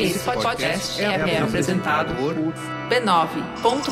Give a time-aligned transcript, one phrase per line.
[0.00, 2.34] Esse podcast é, é apresentado por
[2.88, 3.88] b9.com.br.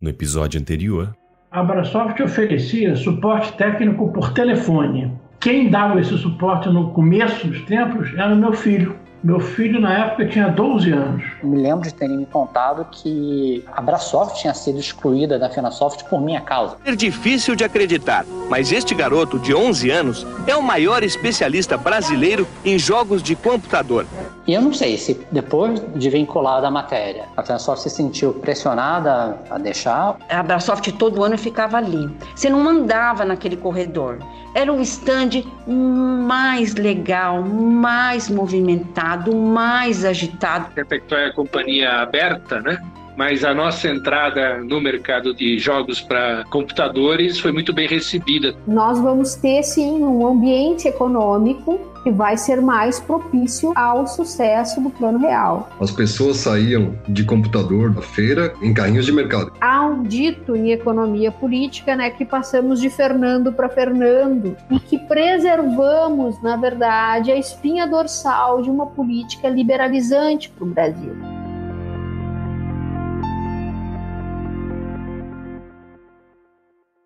[0.00, 1.14] No episódio anterior,
[1.50, 5.12] a Abrasoft oferecia suporte técnico por telefone.
[5.38, 8.98] Quem dava esse suporte no começo dos tempos era o meu filho.
[9.22, 11.22] Meu filho, na época, tinha 12 anos.
[11.44, 16.20] Me lembro de terem me contado que a Brasoft tinha sido excluída da Fenasoft por
[16.20, 16.76] minha causa.
[16.84, 22.48] É difícil de acreditar, mas este garoto de 11 anos é o maior especialista brasileiro
[22.64, 24.06] em jogos de computador.
[24.44, 29.38] E eu não sei se depois de vincular da matéria, a Fenasoft se sentiu pressionada
[29.48, 30.16] a deixar.
[30.28, 32.10] A Brasoft todo ano ficava ali.
[32.34, 34.18] Você não andava naquele corredor.
[34.54, 40.72] Era o stand mais legal, mais movimentado, mais agitado.
[40.74, 42.78] Tectoy é a companhia aberta, né?
[43.16, 48.54] Mas a nossa entrada no mercado de jogos para computadores foi muito bem recebida.
[48.66, 54.90] Nós vamos ter sim um ambiente econômico que vai ser mais propício ao sucesso do
[54.90, 55.70] plano real.
[55.80, 59.52] As pessoas saíam de computador da feira em carrinhos de mercado.
[59.60, 64.98] Há um dito em economia política, né, que passamos de Fernando para Fernando e que
[64.98, 71.31] preservamos, na verdade, a espinha dorsal de uma política liberalizante para o Brasil.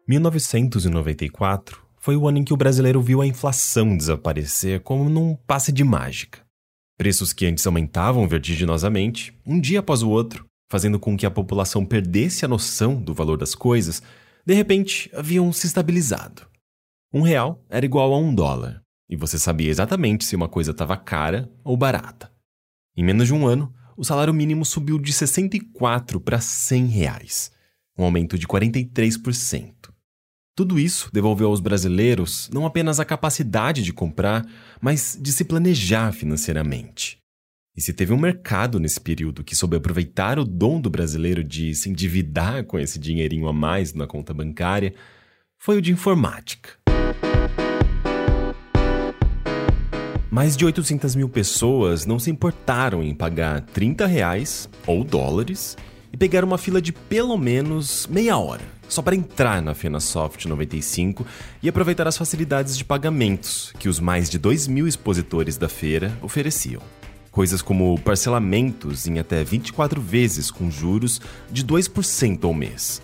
[0.08, 5.72] 1994 foi o ano em que o brasileiro viu a inflação desaparecer como num passe
[5.72, 6.46] de mágica.
[6.96, 11.84] Preços que antes aumentavam vertiginosamente, um dia após o outro, fazendo com que a população
[11.84, 14.00] perdesse a noção do valor das coisas,
[14.46, 16.46] de repente haviam se estabilizado.
[17.12, 20.96] Um real era igual a um dólar, e você sabia exatamente se uma coisa estava
[20.96, 22.30] cara ou barata.
[22.96, 27.50] Em menos de um ano, o salário mínimo subiu de 64 para 100 reais,
[27.98, 29.75] um aumento de 43%.
[30.56, 34.42] Tudo isso devolveu aos brasileiros não apenas a capacidade de comprar,
[34.80, 37.18] mas de se planejar financeiramente.
[37.76, 41.74] E se teve um mercado nesse período que soube aproveitar o dom do brasileiro de
[41.74, 44.94] se endividar com esse dinheirinho a mais na conta bancária,
[45.58, 46.70] foi o de informática.
[50.30, 55.76] Mais de 800 mil pessoas não se importaram em pagar 30 reais ou dólares
[56.10, 61.26] e pegar uma fila de pelo menos meia hora só para entrar na FenaSoft 95
[61.62, 66.16] e aproveitar as facilidades de pagamentos que os mais de 2 mil expositores da feira
[66.22, 66.82] ofereciam.
[67.30, 71.20] Coisas como parcelamentos em até 24 vezes com juros
[71.50, 73.02] de 2% ao mês.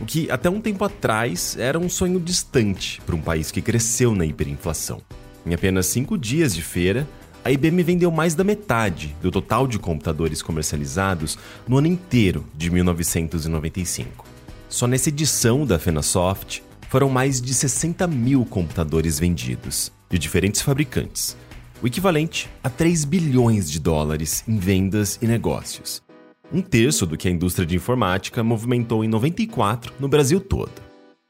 [0.00, 4.14] O que até um tempo atrás era um sonho distante para um país que cresceu
[4.14, 5.00] na hiperinflação.
[5.46, 7.06] Em apenas cinco dias de feira,
[7.44, 12.70] a IBM vendeu mais da metade do total de computadores comercializados no ano inteiro de
[12.70, 14.31] 1995.
[14.72, 21.36] Só nessa edição da FenaSoft foram mais de 60 mil computadores vendidos, de diferentes fabricantes,
[21.82, 26.02] o equivalente a 3 bilhões de dólares em vendas e negócios.
[26.50, 30.80] Um terço do que a indústria de informática movimentou em 94 no Brasil todo.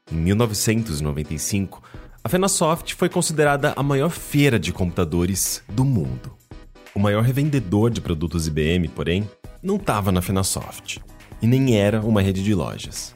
[0.09, 1.83] Em 1995,
[2.23, 6.31] a FenaSoft foi considerada a maior feira de computadores do mundo.
[6.95, 9.29] O maior revendedor de produtos IBM, porém,
[9.61, 11.01] não estava na FenaSoft
[11.41, 13.13] e nem era uma rede de lojas.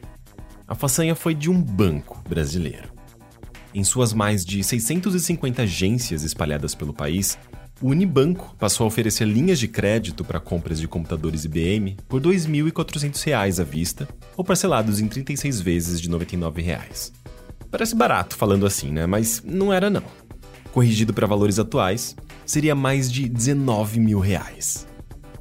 [0.67, 2.89] A façanha foi de um banco brasileiro.
[3.73, 7.37] Em suas mais de 650 agências espalhadas pelo país,
[7.81, 12.35] o Unibanco passou a oferecer linhas de crédito para compras de computadores IBM por R$
[12.35, 17.13] 2.400 à vista ou parcelados em 36 vezes de 99 reais.
[17.71, 19.05] Parece barato falando assim, né?
[19.05, 20.03] Mas não era não.
[20.73, 24.85] Corrigido para valores atuais, seria mais de 19 mil reais.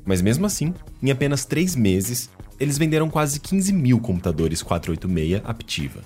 [0.05, 0.73] Mas mesmo assim,
[1.03, 6.01] em apenas três meses, eles venderam quase 15 mil computadores 486 Aptiva.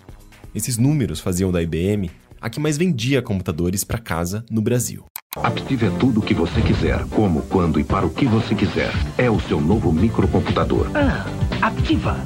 [0.54, 5.04] Esses números faziam da IBM a que mais vendia computadores para casa no Brasil.
[5.36, 8.90] Aptiva é tudo o que você quiser, como, quando e para o que você quiser.
[9.16, 10.90] É o seu novo microcomputador.
[10.94, 11.24] Ah,
[11.64, 12.16] Aptiva.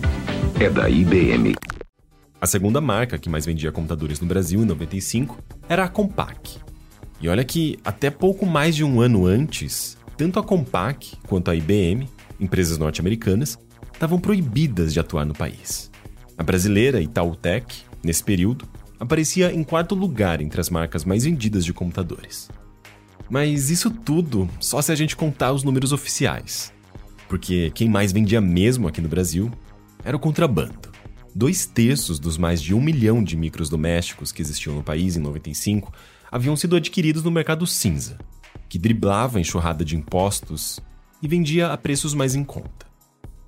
[0.58, 1.54] É da IBM.
[2.40, 5.38] A segunda marca que mais vendia computadores no Brasil em 95
[5.68, 6.58] era a Compaq.
[7.20, 11.54] E olha que até pouco mais de um ano antes, tanto a Compaq quanto a
[11.54, 12.08] IBM,
[12.40, 13.58] empresas norte-americanas,
[14.04, 15.90] estavam proibidas de atuar no país.
[16.36, 18.68] A brasileira Itautec, nesse período,
[19.00, 22.50] aparecia em quarto lugar entre as marcas mais vendidas de computadores.
[23.30, 26.70] Mas isso tudo só se a gente contar os números oficiais.
[27.30, 29.50] Porque quem mais vendia mesmo aqui no Brasil
[30.04, 30.92] era o contrabando.
[31.34, 35.20] Dois terços dos mais de um milhão de micros domésticos que existiam no país em
[35.20, 35.90] 95
[36.30, 38.18] haviam sido adquiridos no mercado cinza,
[38.68, 40.78] que driblava a enxurrada de impostos
[41.22, 42.83] e vendia a preços mais em conta.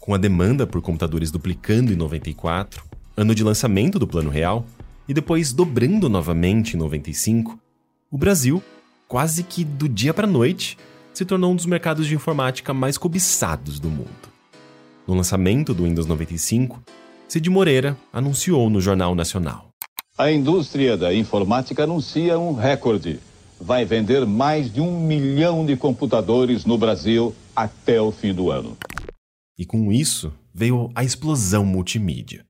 [0.06, 2.81] Com a demanda por computadores duplicando em 94,
[3.17, 4.64] ano de lançamento do Plano Real,
[5.08, 7.58] e depois dobrando novamente em 95,
[8.08, 8.62] o Brasil,
[9.08, 10.79] quase que do dia para a noite,
[11.12, 14.06] se tornou um dos mercados de informática mais cobiçados do mundo.
[15.08, 16.81] No lançamento do Windows 95,
[17.26, 19.70] Cid Moreira anunciou no Jornal Nacional:
[20.17, 23.19] A indústria da informática anuncia um recorde.
[23.61, 28.76] Vai vender mais de um milhão de computadores no Brasil até o fim do ano.
[29.58, 32.44] E com isso veio a explosão multimídia.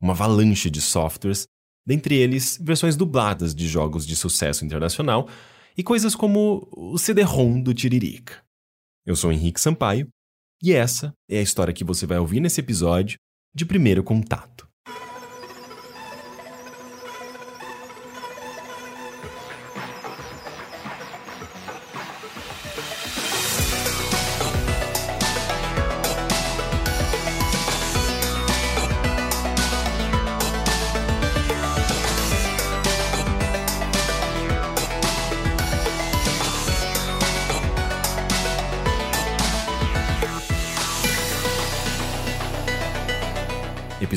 [0.00, 1.46] Uma avalanche de softwares,
[1.86, 5.28] dentre eles versões dubladas de jogos de sucesso internacional
[5.76, 8.42] e coisas como o CD-ROM do Tiririca.
[9.06, 10.08] Eu sou Henrique Sampaio
[10.62, 13.18] e essa é a história que você vai ouvir nesse episódio
[13.54, 14.67] de Primeiro Contato.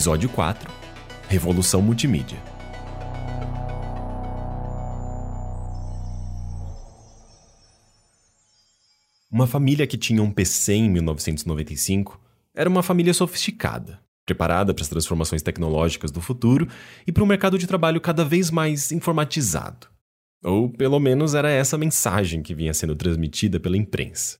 [0.01, 0.67] Episódio 4
[1.29, 2.39] Revolução Multimídia.
[9.29, 12.19] Uma família que tinha um PC em 1995
[12.55, 16.67] era uma família sofisticada, preparada para as transformações tecnológicas do futuro
[17.05, 19.85] e para um mercado de trabalho cada vez mais informatizado.
[20.43, 24.39] Ou pelo menos era essa a mensagem que vinha sendo transmitida pela imprensa.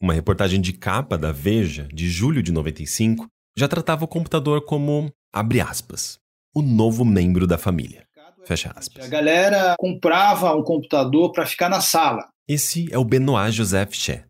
[0.00, 3.26] Uma reportagem de capa da Veja, de julho de 95,
[3.56, 6.18] já tratava o computador como, abre aspas,
[6.54, 8.06] o novo membro da família.
[8.44, 9.04] Fecha aspas.
[9.04, 12.28] A galera comprava um computador para ficar na sala.
[12.48, 14.24] Esse é o Benoit Joseph Che.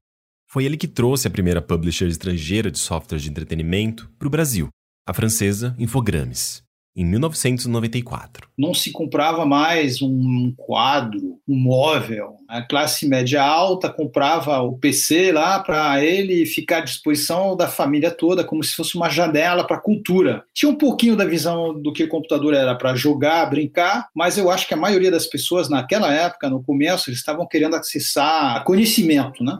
[0.47, 4.69] Foi ele que trouxe a primeira publisher estrangeira de software de entretenimento para o Brasil,
[5.09, 6.63] a francesa Infogrames
[6.95, 8.49] em 1994.
[8.57, 12.37] Não se comprava mais um quadro, um móvel.
[12.49, 18.11] A classe média alta comprava o PC lá para ele ficar à disposição da família
[18.11, 20.45] toda, como se fosse uma janela para a cultura.
[20.53, 24.51] Tinha um pouquinho da visão do que o computador era para jogar, brincar, mas eu
[24.51, 29.43] acho que a maioria das pessoas naquela época, no começo, eles estavam querendo acessar conhecimento,
[29.43, 29.59] né?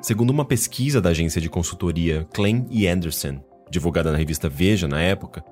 [0.00, 3.40] Segundo uma pesquisa da agência de consultoria Klein e Anderson,
[3.70, 5.44] divulgada na revista Veja na época,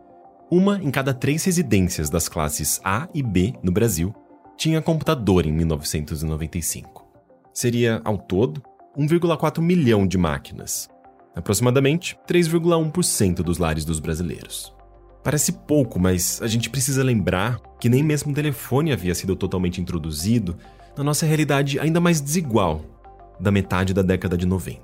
[0.51, 4.15] uma em cada três residências das classes A e B no Brasil
[4.57, 7.07] tinha computador em 1995.
[7.53, 8.63] Seria, ao todo,
[8.97, 10.89] 1,4 milhão de máquinas,
[11.35, 14.75] aproximadamente 3,1% dos lares dos brasileiros.
[15.23, 19.81] Parece pouco, mas a gente precisa lembrar que nem mesmo o telefone havia sido totalmente
[19.81, 20.57] introduzido
[20.97, 22.81] na nossa realidade ainda mais desigual
[23.39, 24.81] da metade da década de 90.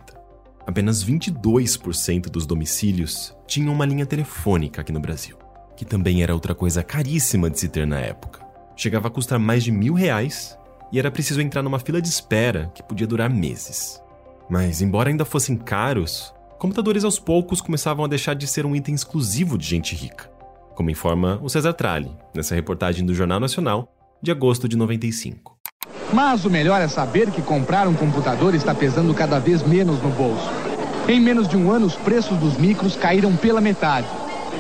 [0.67, 5.44] Apenas 22% dos domicílios tinham uma linha telefônica aqui no Brasil
[5.77, 8.41] que também era outra coisa caríssima de se ter na época.
[8.77, 10.59] Chegava a custar mais de mil reais
[10.93, 14.01] e era preciso entrar numa fila de espera que podia durar meses.
[14.49, 18.95] Mas, embora ainda fossem caros, computadores aos poucos começavam a deixar de ser um item
[18.95, 20.31] exclusivo de gente rica,
[20.75, 23.93] como informa o César Tralli, nessa reportagem do Jornal Nacional,
[24.23, 25.57] de agosto de 95.
[26.13, 30.11] Mas o melhor é saber que comprar um computador está pesando cada vez menos no
[30.11, 30.49] bolso.
[31.09, 34.07] Em menos de um ano, os preços dos micros caíram pela metade.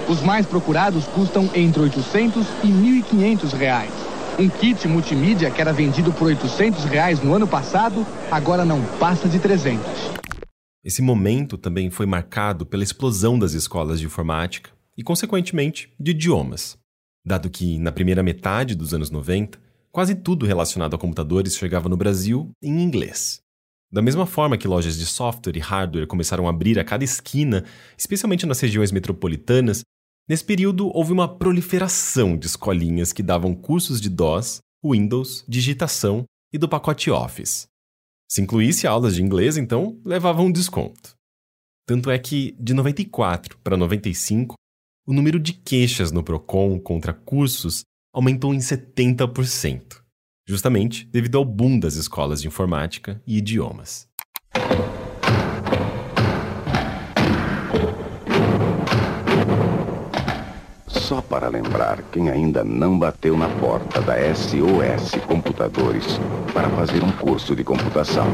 [0.09, 3.93] Os mais procurados custam entre 800 e 1.500 reais.
[4.39, 9.29] Um kit multimídia que era vendido por 800 reais no ano passado, agora não passa
[9.29, 9.85] de 300.
[10.85, 16.77] Esse momento também foi marcado pela explosão das escolas de informática e, consequentemente, de idiomas.
[17.25, 19.59] Dado que, na primeira metade dos anos 90,
[19.91, 23.44] quase tudo relacionado a computadores chegava no Brasil em inglês.
[23.95, 27.65] Da mesma forma que lojas de software e hardware começaram a abrir a cada esquina,
[27.97, 29.85] especialmente nas regiões metropolitanas,
[30.27, 36.57] Nesse período, houve uma proliferação de escolinhas que davam cursos de DOS, Windows, digitação e
[36.57, 37.67] do pacote Office.
[38.27, 41.15] Se incluísse aulas de inglês, então, levava um desconto.
[41.87, 44.55] Tanto é que, de 94 para 95,
[45.07, 50.03] o número de queixas no Procon contra cursos aumentou em 70%,
[50.47, 54.09] justamente devido ao boom das escolas de informática e idiomas.
[60.87, 66.19] Só para lembrar quem ainda não bateu na porta da SOS Computadores
[66.53, 68.27] para fazer um curso de computação.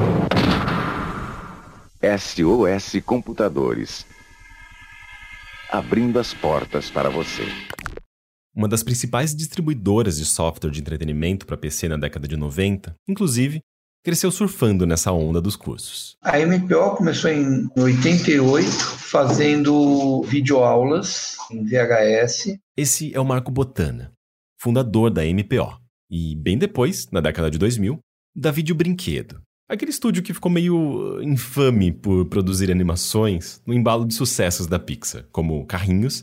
[2.01, 4.07] SOS Computadores
[5.71, 7.47] abrindo as portas para você.
[8.55, 13.61] Uma das principais distribuidoras de software de entretenimento para PC na década de 90, inclusive,
[14.05, 16.17] cresceu surfando nessa onda dos cursos.
[16.23, 22.59] A MPO começou em 88, fazendo videoaulas em VHS.
[22.77, 24.13] Esse é o Marco Botana,
[24.61, 25.79] fundador da MPO.
[26.11, 28.01] E bem depois, na década de 2000,
[28.35, 29.41] da Vídeo Brinquedo.
[29.69, 34.81] Aquele estúdio que ficou meio uh, infame por produzir animações no embalo de sucessos da
[34.81, 36.23] Pixar, como Carrinhos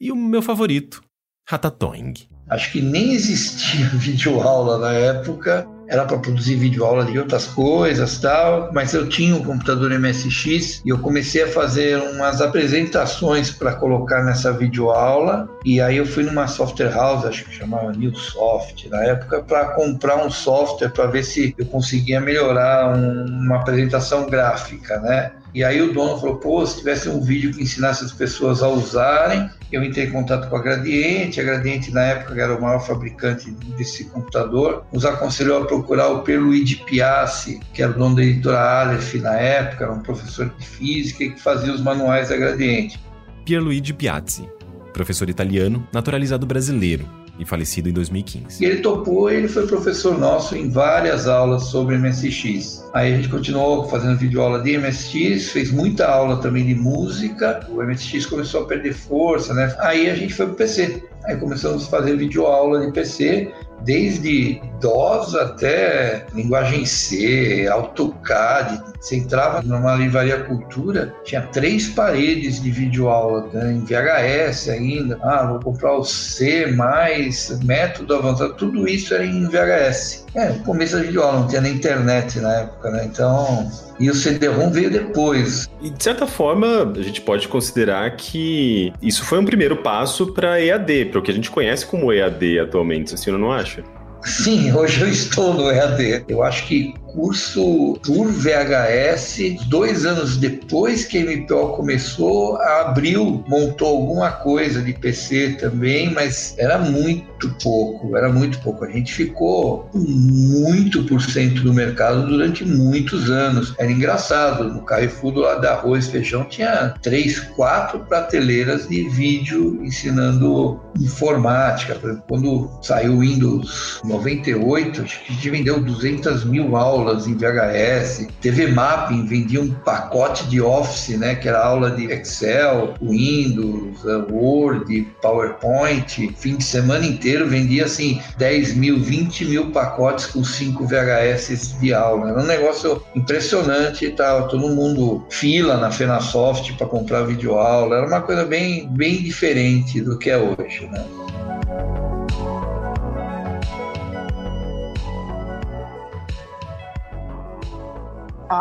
[0.00, 1.02] e o meu favorito,
[1.46, 2.28] Ratatouille.
[2.48, 8.70] Acho que nem existia videoaula na época, era para produzir videoaula de outras coisas tal,
[8.72, 14.24] mas eu tinha um computador MSX e eu comecei a fazer umas apresentações para colocar
[14.24, 15.48] nessa videoaula.
[15.64, 20.24] E aí eu fui numa software house, acho que chamava Newsoft na época, para comprar
[20.24, 25.32] um software para ver se eu conseguia melhorar um, uma apresentação gráfica, né?
[25.54, 28.68] E aí o dono falou, pô, se tivesse um vídeo que ensinasse as pessoas a
[28.68, 32.80] usarem, eu entrei em contato com a Gradiente, a Gradiente na época era o maior
[32.80, 38.22] fabricante desse computador, nos aconselhou a procurar o Pierluigi Piassi, que era o dono da
[38.22, 42.36] editora Aleph na época, era um professor de física e que fazia os manuais da
[42.36, 43.00] Gradiente.
[43.44, 44.48] Pierluigi Piazzi,
[44.92, 48.62] professor italiano, naturalizado brasileiro, e falecido em 2015.
[48.62, 52.84] E ele topou e ele foi professor nosso em várias aulas sobre MSX.
[52.92, 57.66] Aí a gente continuou fazendo videoaula de MSX, fez muita aula também de música.
[57.68, 59.74] O MSX começou a perder força, né?
[59.80, 61.02] Aí a gente foi pro PC.
[61.26, 63.52] Aí começamos a fazer videoaula de PC
[63.84, 68.82] desde DOS até linguagem C, AutoCAD.
[69.00, 75.18] Você entrava numa livraria cultura, tinha três paredes de videoaula, né, em VHS ainda.
[75.22, 80.23] Ah, vou comprar o C, mais método avançado, tudo isso era em VHS.
[80.34, 83.04] É, começo da videoaula, não tinha nem internet na época, né?
[83.04, 85.70] Então, e o CD-ROM veio depois.
[85.80, 90.60] E de certa forma, a gente pode considerar que isso foi um primeiro passo para
[90.60, 93.84] EAD, para o que a gente conhece como EAD atualmente, assim, não acha?
[94.22, 96.24] Sim, hoje eu estou no EAD.
[96.28, 103.44] Eu acho que curso por VHS, dois anos depois que a MPO começou, a Abril
[103.46, 108.84] montou alguma coisa de PC também, mas era muito pouco, era muito pouco.
[108.84, 113.74] A gente ficou muito por cento do mercado durante muitos anos.
[113.78, 119.80] Era engraçado, no Carrefour do lado da Arroz Feijão tinha três, quatro prateleiras de vídeo
[119.84, 121.94] ensinando informática.
[122.28, 127.34] Quando saiu o Windows 98, acho que a gente vendeu 200 mil aulas aulas em
[127.34, 128.26] VHS.
[128.40, 134.32] TV Mapping vendia um pacote de Office, né, que era aula de Excel, Windows, eh,
[134.32, 136.34] Word, PowerPoint.
[136.36, 141.92] Fim de semana inteiro vendia assim 10 mil, 20 mil pacotes com 5 VHS de
[141.92, 142.30] aula.
[142.30, 147.96] Era um negócio impressionante, tava todo mundo fila na Fenasoft para comprar videoaula.
[147.96, 151.04] Era uma coisa bem, bem diferente do que é hoje, né?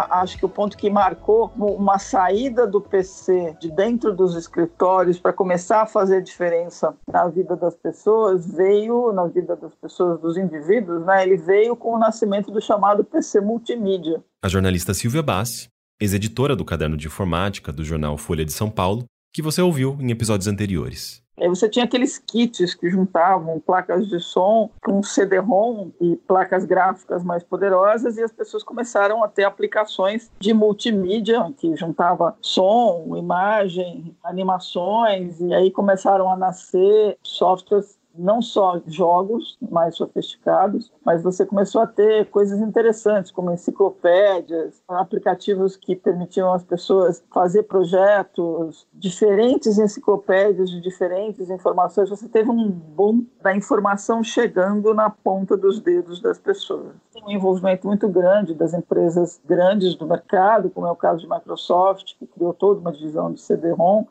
[0.02, 5.34] Acho que o ponto que marcou uma saída do PC de dentro dos escritórios para
[5.34, 11.06] começar a fazer diferença na vida das pessoas veio, na vida das pessoas, dos indivíduos,
[11.06, 11.24] né?
[11.24, 14.24] Ele veio com o nascimento do chamado PC multimídia.
[14.44, 15.68] A jornalista Silvia Bassi,
[16.00, 20.12] ex-editora do Caderno de Informática do jornal Folha de São Paulo, que você ouviu em
[20.12, 21.23] episódios anteriores.
[21.40, 27.24] Aí você tinha aqueles kits que juntavam placas de som com CD-ROM e placas gráficas
[27.24, 34.16] mais poderosas e as pessoas começaram a ter aplicações de multimídia que juntava som, imagem,
[34.24, 41.82] animações e aí começaram a nascer softwares não só jogos mais sofisticados, mas você começou
[41.82, 50.70] a ter coisas interessantes, como enciclopédias, aplicativos que permitiam às pessoas fazer projetos, diferentes enciclopédias
[50.70, 52.10] de diferentes informações.
[52.10, 56.94] Você teve um boom da informação chegando na ponta dos dedos das pessoas.
[57.12, 61.30] Tem um envolvimento muito grande das empresas grandes do mercado, como é o caso de
[61.30, 64.06] Microsoft, que criou toda uma divisão de CD-ROM,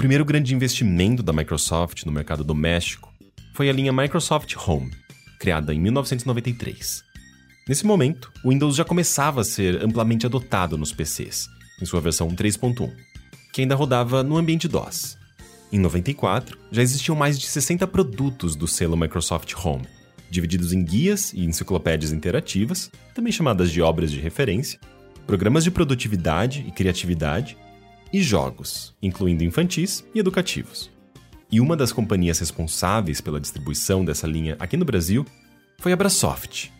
[0.00, 3.12] primeiro grande investimento da Microsoft no mercado doméstico
[3.52, 4.90] foi a linha Microsoft Home,
[5.38, 7.04] criada em 1993.
[7.68, 11.48] Nesse momento, o Windows já começava a ser amplamente adotado nos PCs,
[11.82, 12.90] em sua versão 3.1,
[13.52, 15.18] que ainda rodava no ambiente DOS.
[15.70, 19.84] Em 94, já existiam mais de 60 produtos do selo Microsoft Home,
[20.30, 24.80] divididos em guias e enciclopédias interativas, também chamadas de obras de referência,
[25.26, 27.54] programas de produtividade e criatividade
[28.12, 30.90] e jogos, incluindo infantis e educativos.
[31.50, 35.26] E uma das companhias responsáveis pela distribuição dessa linha aqui no Brasil
[35.78, 36.70] foi a Brasoft,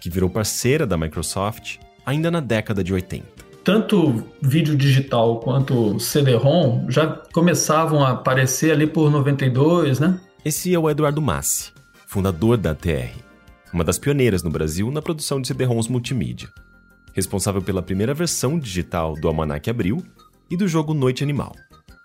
[0.00, 3.26] que virou parceira da Microsoft ainda na década de 80.
[3.64, 10.18] Tanto vídeo digital quanto CD-ROM já começavam a aparecer ali por 92, né?
[10.44, 11.72] Esse é o Eduardo Massi,
[12.06, 13.12] fundador da TR,
[13.72, 16.48] uma das pioneiras no Brasil na produção de CD-ROMs multimídia.
[17.12, 20.02] Responsável pela primeira versão digital do Almanac Abril
[20.50, 21.54] e do jogo Noite Animal,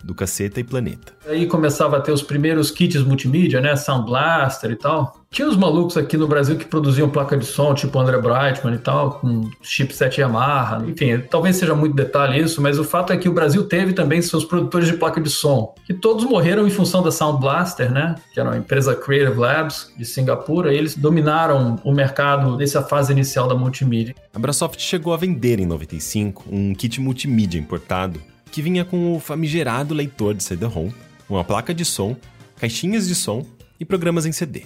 [0.03, 1.13] do Caceta e Planeta.
[1.25, 3.75] Aí começava a ter os primeiros kits multimídia, né?
[3.75, 5.23] Sound Blaster e tal.
[5.31, 8.77] Tinha os malucos aqui no Brasil que produziam placa de som, tipo André Brightman e
[8.77, 10.85] tal, com chipset Yamaha.
[10.85, 14.21] Enfim, talvez seja muito detalhe isso, mas o fato é que o Brasil teve também
[14.21, 18.13] seus produtores de placa de som, que todos morreram em função da Sound Blaster, né?
[18.31, 23.11] Que era uma empresa Creative Labs de Singapura, e eles dominaram o mercado nessa fase
[23.11, 24.13] inicial da multimídia.
[24.35, 28.19] A Brasoft chegou a vender em 95 um kit multimídia importado
[28.53, 30.91] que vinha com o famigerado leitor de CD-ROM,
[31.27, 32.15] uma placa de som,
[32.55, 33.43] caixinhas de som
[33.79, 34.65] e programas em CD.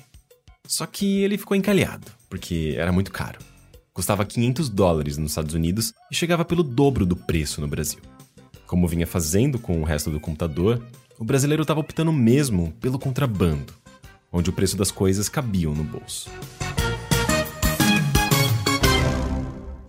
[0.68, 3.40] Só que ele ficou encalhado, porque era muito caro.
[3.94, 8.02] Custava 500 dólares nos Estados Unidos e chegava pelo dobro do preço no Brasil.
[8.66, 10.84] Como vinha fazendo com o resto do computador,
[11.18, 13.74] o brasileiro estava optando mesmo pelo contrabando,
[14.34, 16.30] onde o preço das coisas cabiam no bolso.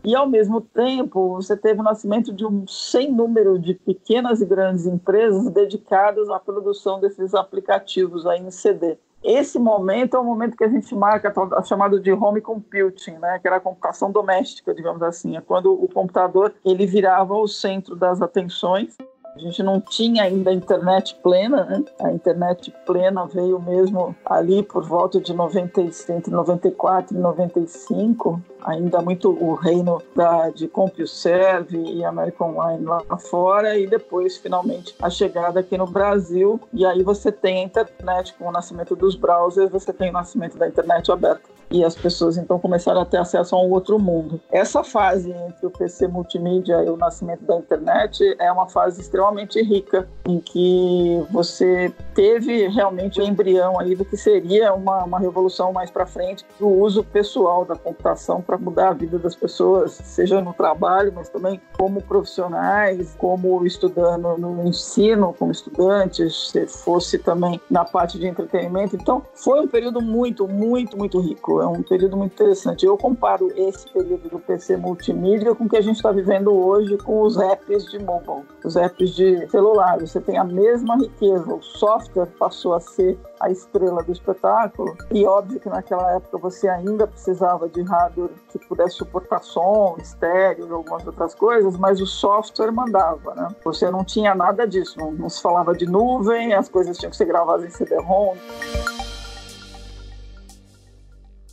[0.08, 4.46] E, ao mesmo tempo, você teve o nascimento de um sem número de pequenas e
[4.46, 8.96] grandes empresas dedicadas à produção desses aplicativos aí em CD.
[9.22, 13.38] Esse momento é o momento que a gente marca a chamada de home computing, né,
[13.38, 17.94] que era a computação doméstica, digamos assim, é quando o computador ele virava o centro
[17.94, 18.96] das atenções.
[19.38, 21.84] A gente não tinha ainda internet plena, né?
[22.00, 29.00] A internet plena veio mesmo ali por volta de 90, entre 94 e 95, ainda
[29.00, 35.08] muito o reino da, de CompuServe e American Online lá fora, e depois, finalmente, a
[35.08, 36.60] chegada aqui no Brasil.
[36.72, 40.58] E aí você tem a internet, com o nascimento dos browsers, você tem o nascimento
[40.58, 41.57] da internet aberta.
[41.70, 44.40] E as pessoas então começaram a ter acesso a um outro mundo.
[44.50, 49.60] Essa fase entre o PC multimídia e o nascimento da internet é uma fase extremamente
[49.62, 55.72] rica, em que você teve realmente o embrião aí do que seria uma, uma revolução
[55.72, 60.40] mais para frente do uso pessoal da computação para mudar a vida das pessoas, seja
[60.40, 67.60] no trabalho, mas também como profissionais, como estudando no ensino, como estudantes, se fosse também
[67.70, 68.96] na parte de entretenimento.
[68.96, 71.57] Então, foi um período muito, muito, muito rico.
[71.60, 72.86] É um período muito interessante.
[72.86, 76.96] Eu comparo esse período do PC multimídia com o que a gente está vivendo hoje
[76.98, 79.98] com os apps de mobile, os apps de celular.
[80.00, 81.54] Você tem a mesma riqueza.
[81.54, 84.96] O software passou a ser a estrela do espetáculo.
[85.12, 90.66] E óbvio que naquela época você ainda precisava de hardware que pudesse suportar som, estéreo
[90.68, 93.48] e algumas outras coisas, mas o software mandava, né?
[93.64, 97.16] Você não tinha nada disso, não, não se falava de nuvem, as coisas tinham que
[97.16, 98.34] ser gravadas em CD-ROM.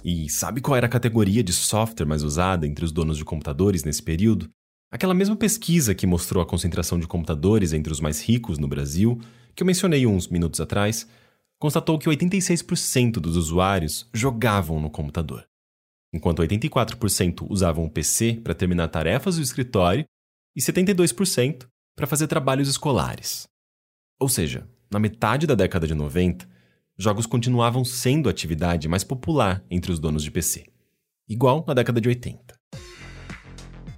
[0.08, 3.84] E sabe qual era a categoria de software mais usada entre os donos de computadores
[3.84, 4.48] nesse período?
[4.92, 9.20] Aquela mesma pesquisa que mostrou a concentração de computadores entre os mais ricos no Brasil,
[9.56, 11.10] que eu mencionei uns minutos atrás,
[11.60, 15.44] constatou que 86% dos usuários jogavam no computador,
[16.14, 20.06] enquanto 84% usavam o PC para terminar tarefas do escritório
[20.56, 21.66] e 72%
[21.98, 23.48] para fazer trabalhos escolares.
[24.20, 26.48] Ou seja, na metade da década de 90,
[26.98, 30.66] jogos continuavam sendo a atividade mais popular entre os donos de PC,
[31.28, 32.56] igual na década de 80.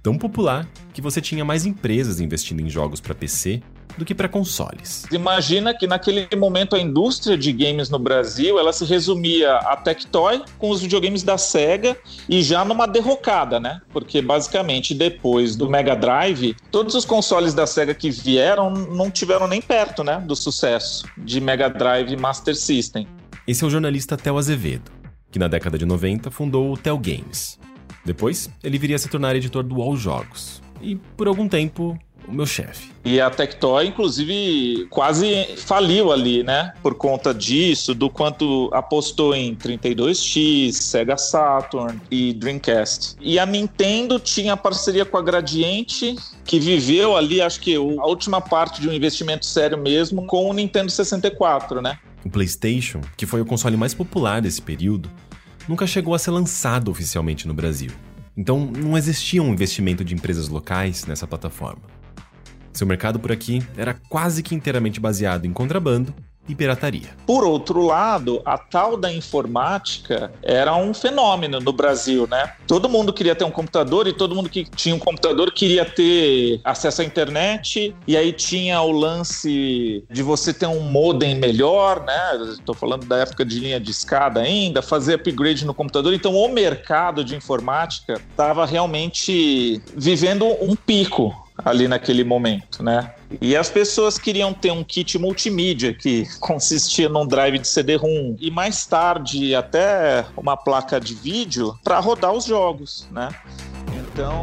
[0.02, 3.62] Tão popular que você tinha mais empresas investindo em jogos para PC
[3.96, 5.04] do que para consoles.
[5.10, 10.42] Imagina que naquele momento a indústria de games no Brasil ela se resumia a Tectoy
[10.58, 11.96] com os videogames da Sega
[12.28, 13.80] e já numa derrocada, né?
[13.92, 19.46] Porque basicamente depois do Mega Drive, todos os consoles da Sega que vieram não tiveram
[19.46, 23.06] nem perto, né, do sucesso de Mega Drive e Master System.
[23.46, 24.90] Esse é o jornalista Theo Azevedo,
[25.30, 27.58] que na década de 90 fundou o Tel Games.
[28.04, 30.62] Depois, ele viria a se tornar editor do All Jogos.
[30.80, 31.98] E, por algum tempo,
[32.28, 32.90] o meu chefe.
[33.04, 36.74] E a Tectoy, inclusive, quase faliu ali, né?
[36.82, 43.16] Por conta disso, do quanto apostou em 32X, Sega Saturn e Dreamcast.
[43.20, 48.40] E a Nintendo tinha parceria com a Gradiente, que viveu ali, acho que a última
[48.40, 51.98] parte de um investimento sério mesmo, com o Nintendo 64, né?
[52.24, 55.10] O PlayStation, que foi o console mais popular desse período,
[55.66, 57.90] nunca chegou a ser lançado oficialmente no Brasil.
[58.36, 61.82] Então, não existia um investimento de empresas locais nessa plataforma.
[62.78, 66.14] Seu mercado por aqui era quase que inteiramente baseado em contrabando
[66.48, 67.08] e pirataria.
[67.26, 72.52] Por outro lado, a tal da informática era um fenômeno no Brasil, né?
[72.68, 76.60] Todo mundo queria ter um computador e todo mundo que tinha um computador queria ter
[76.62, 82.52] acesso à internet e aí tinha o lance de você ter um modem melhor, né?
[82.52, 86.14] Estou falando da época de linha de escada ainda, fazer upgrade no computador.
[86.14, 93.14] Então, o mercado de informática estava realmente vivendo um pico ali naquele momento, né?
[93.40, 98.50] E as pessoas queriam ter um kit multimídia que consistia num drive de CD-ROM e
[98.50, 103.28] mais tarde até uma placa de vídeo para rodar os jogos, né?
[103.92, 104.42] Então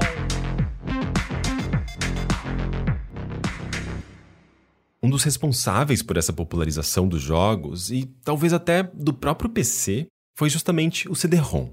[5.06, 10.50] Um dos responsáveis por essa popularização dos jogos e talvez até do próprio PC foi
[10.50, 11.70] justamente o CD-ROM.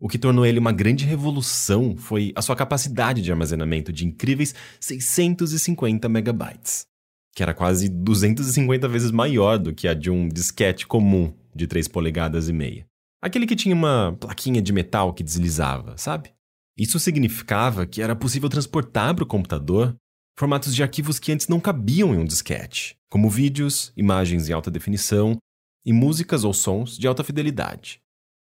[0.00, 4.54] O que tornou ele uma grande revolução foi a sua capacidade de armazenamento de incríveis
[4.80, 6.86] 650 megabytes,
[7.34, 11.88] que era quase 250 vezes maior do que a de um disquete comum de 3
[11.88, 12.86] polegadas e meia.
[13.22, 16.32] Aquele que tinha uma plaquinha de metal que deslizava, sabe?
[16.76, 19.96] Isso significava que era possível transportar para o computador
[20.36, 24.70] formatos de arquivos que antes não cabiam em um disquete, como vídeos, imagens em alta
[24.70, 25.38] definição
[25.86, 28.03] e músicas ou sons de alta fidelidade.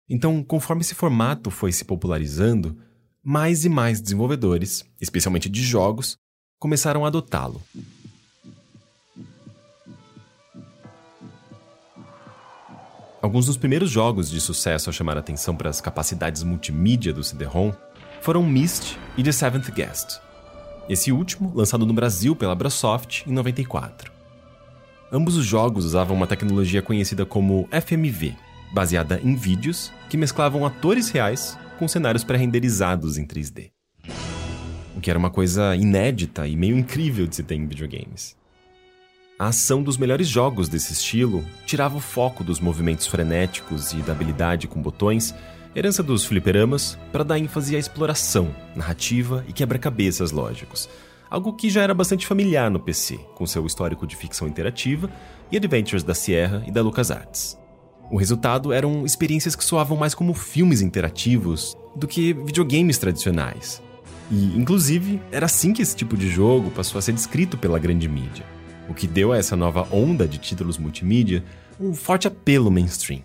[0.08, 2.78] Então, conforme esse formato foi se popularizando,
[3.22, 6.16] mais e mais desenvolvedores, especialmente de jogos,
[6.58, 7.60] começaram a adotá-lo.
[13.20, 17.72] Alguns dos primeiros jogos de sucesso a chamar atenção para as capacidades multimídia do CD-ROM
[18.20, 20.20] foram Myst e The Seventh Guest.
[20.88, 24.12] Esse último, lançado no Brasil pela Brasoft em 94.
[25.10, 28.36] Ambos os jogos usavam uma tecnologia conhecida como FMV,
[28.72, 33.70] baseada em vídeos que mesclavam atores reais com cenários pré-renderizados em 3D.
[34.96, 38.36] O que era uma coisa inédita e meio incrível de se ter em videogames.
[39.38, 44.12] A ação dos melhores jogos desse estilo tirava o foco dos movimentos frenéticos e da
[44.12, 45.34] habilidade com botões,
[45.74, 50.88] herança dos fliperamas, para dar ênfase à exploração, narrativa e quebra-cabeças lógicos,
[51.28, 55.10] algo que já era bastante familiar no PC, com seu histórico de ficção interativa
[55.52, 57.58] e adventures da Sierra e da LucasArts.
[58.10, 63.82] O resultado eram experiências que soavam mais como filmes interativos do que videogames tradicionais.
[64.30, 68.08] E, inclusive, era assim que esse tipo de jogo passou a ser descrito pela grande
[68.08, 68.44] mídia
[68.88, 71.44] o que deu a essa nova onda de títulos multimídia
[71.78, 73.22] um forte apelo mainstream.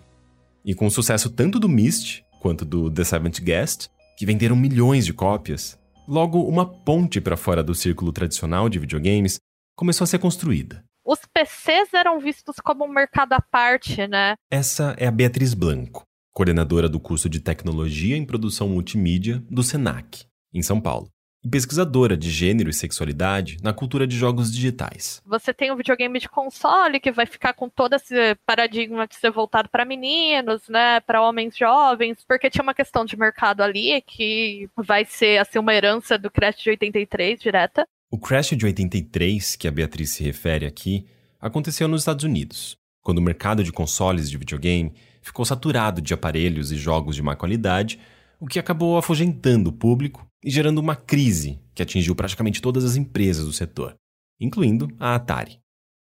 [0.64, 5.06] E com o sucesso tanto do Myst quanto do The Seventh Guest, que venderam milhões
[5.06, 9.38] de cópias, logo uma ponte para fora do círculo tradicional de videogames
[9.76, 10.84] começou a ser construída.
[11.12, 14.34] Os PCs eram vistos como um mercado à parte, né?
[14.50, 20.24] Essa é a Beatriz Blanco, coordenadora do curso de Tecnologia em Produção Multimídia do SENAC,
[20.54, 21.10] em São Paulo
[21.44, 25.20] e pesquisadora de gênero e sexualidade na cultura de jogos digitais.
[25.26, 28.14] Você tem um videogame de console que vai ficar com todo esse
[28.46, 33.18] paradigma de ser voltado para meninos, né, para homens jovens, porque tinha uma questão de
[33.18, 37.86] mercado ali que vai ser assim uma herança do Crash de 83 direta.
[38.14, 41.06] O Crash de 83, que a Beatriz se refere aqui,
[41.40, 46.70] aconteceu nos Estados Unidos, quando o mercado de consoles de videogame ficou saturado de aparelhos
[46.70, 47.98] e jogos de má qualidade,
[48.38, 52.96] o que acabou afugentando o público e gerando uma crise que atingiu praticamente todas as
[52.96, 53.94] empresas do setor,
[54.38, 55.58] incluindo a Atari.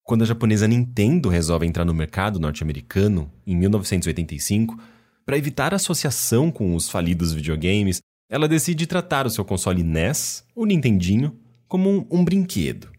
[0.02, 4.76] Quando a japonesa Nintendo resolve entrar no mercado norte-americano em 1985,
[5.24, 10.66] para evitar associação com os falidos videogames, ela decide tratar o seu console NES, o
[10.66, 11.38] Nintendinho,
[11.72, 12.90] como um, um brinquedo.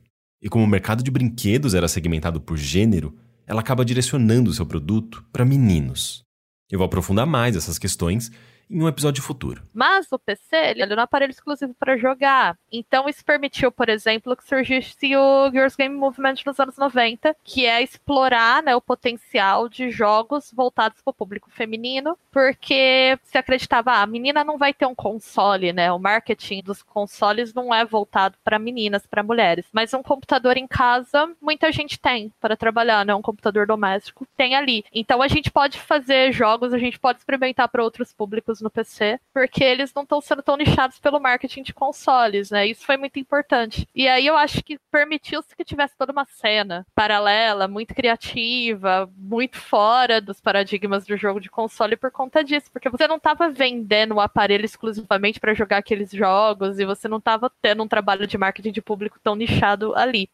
[0.42, 5.24] E como o mercado de brinquedos era segmentado por gênero, ela acaba direcionando seu produto
[5.32, 6.24] para meninos.
[6.72, 8.32] Eu vou aprofundar mais essas questões
[8.70, 9.62] em um episódio futuro.
[9.74, 12.58] Mas o PC, ele era um aparelho exclusivo para jogar.
[12.72, 17.66] Então isso permitiu, por exemplo, que surgisse o Girls Game Movement nos anos 90, que
[17.66, 23.92] é explorar né, o potencial de jogos voltados para o público feminino, porque se acreditava,
[23.92, 25.92] ah, a menina não vai ter um console, né?
[25.92, 29.66] O marketing dos consoles não é voltado para meninas, para mulheres.
[29.72, 33.14] Mas um computador em casa, muita gente tem para trabalhar, né?
[33.14, 34.84] Um computador doméstico tem ali.
[34.94, 39.20] Então a gente pode fazer jogos, a gente pode experimentar para outros públicos no PC,
[39.34, 42.68] porque eles não estão sendo tão nichados pelo marketing de consoles, né?
[42.68, 43.88] Isso foi muito importante.
[43.94, 49.58] E aí eu acho que permitiu-se que tivesse toda uma cena paralela, muito criativa, muito
[49.58, 54.16] fora dos paradigmas do jogo de console por conta disso, porque você não estava vendendo
[54.16, 58.38] o aparelho exclusivamente para jogar aqueles jogos e você não estava tendo um trabalho de
[58.38, 60.30] marketing de público tão nichado ali.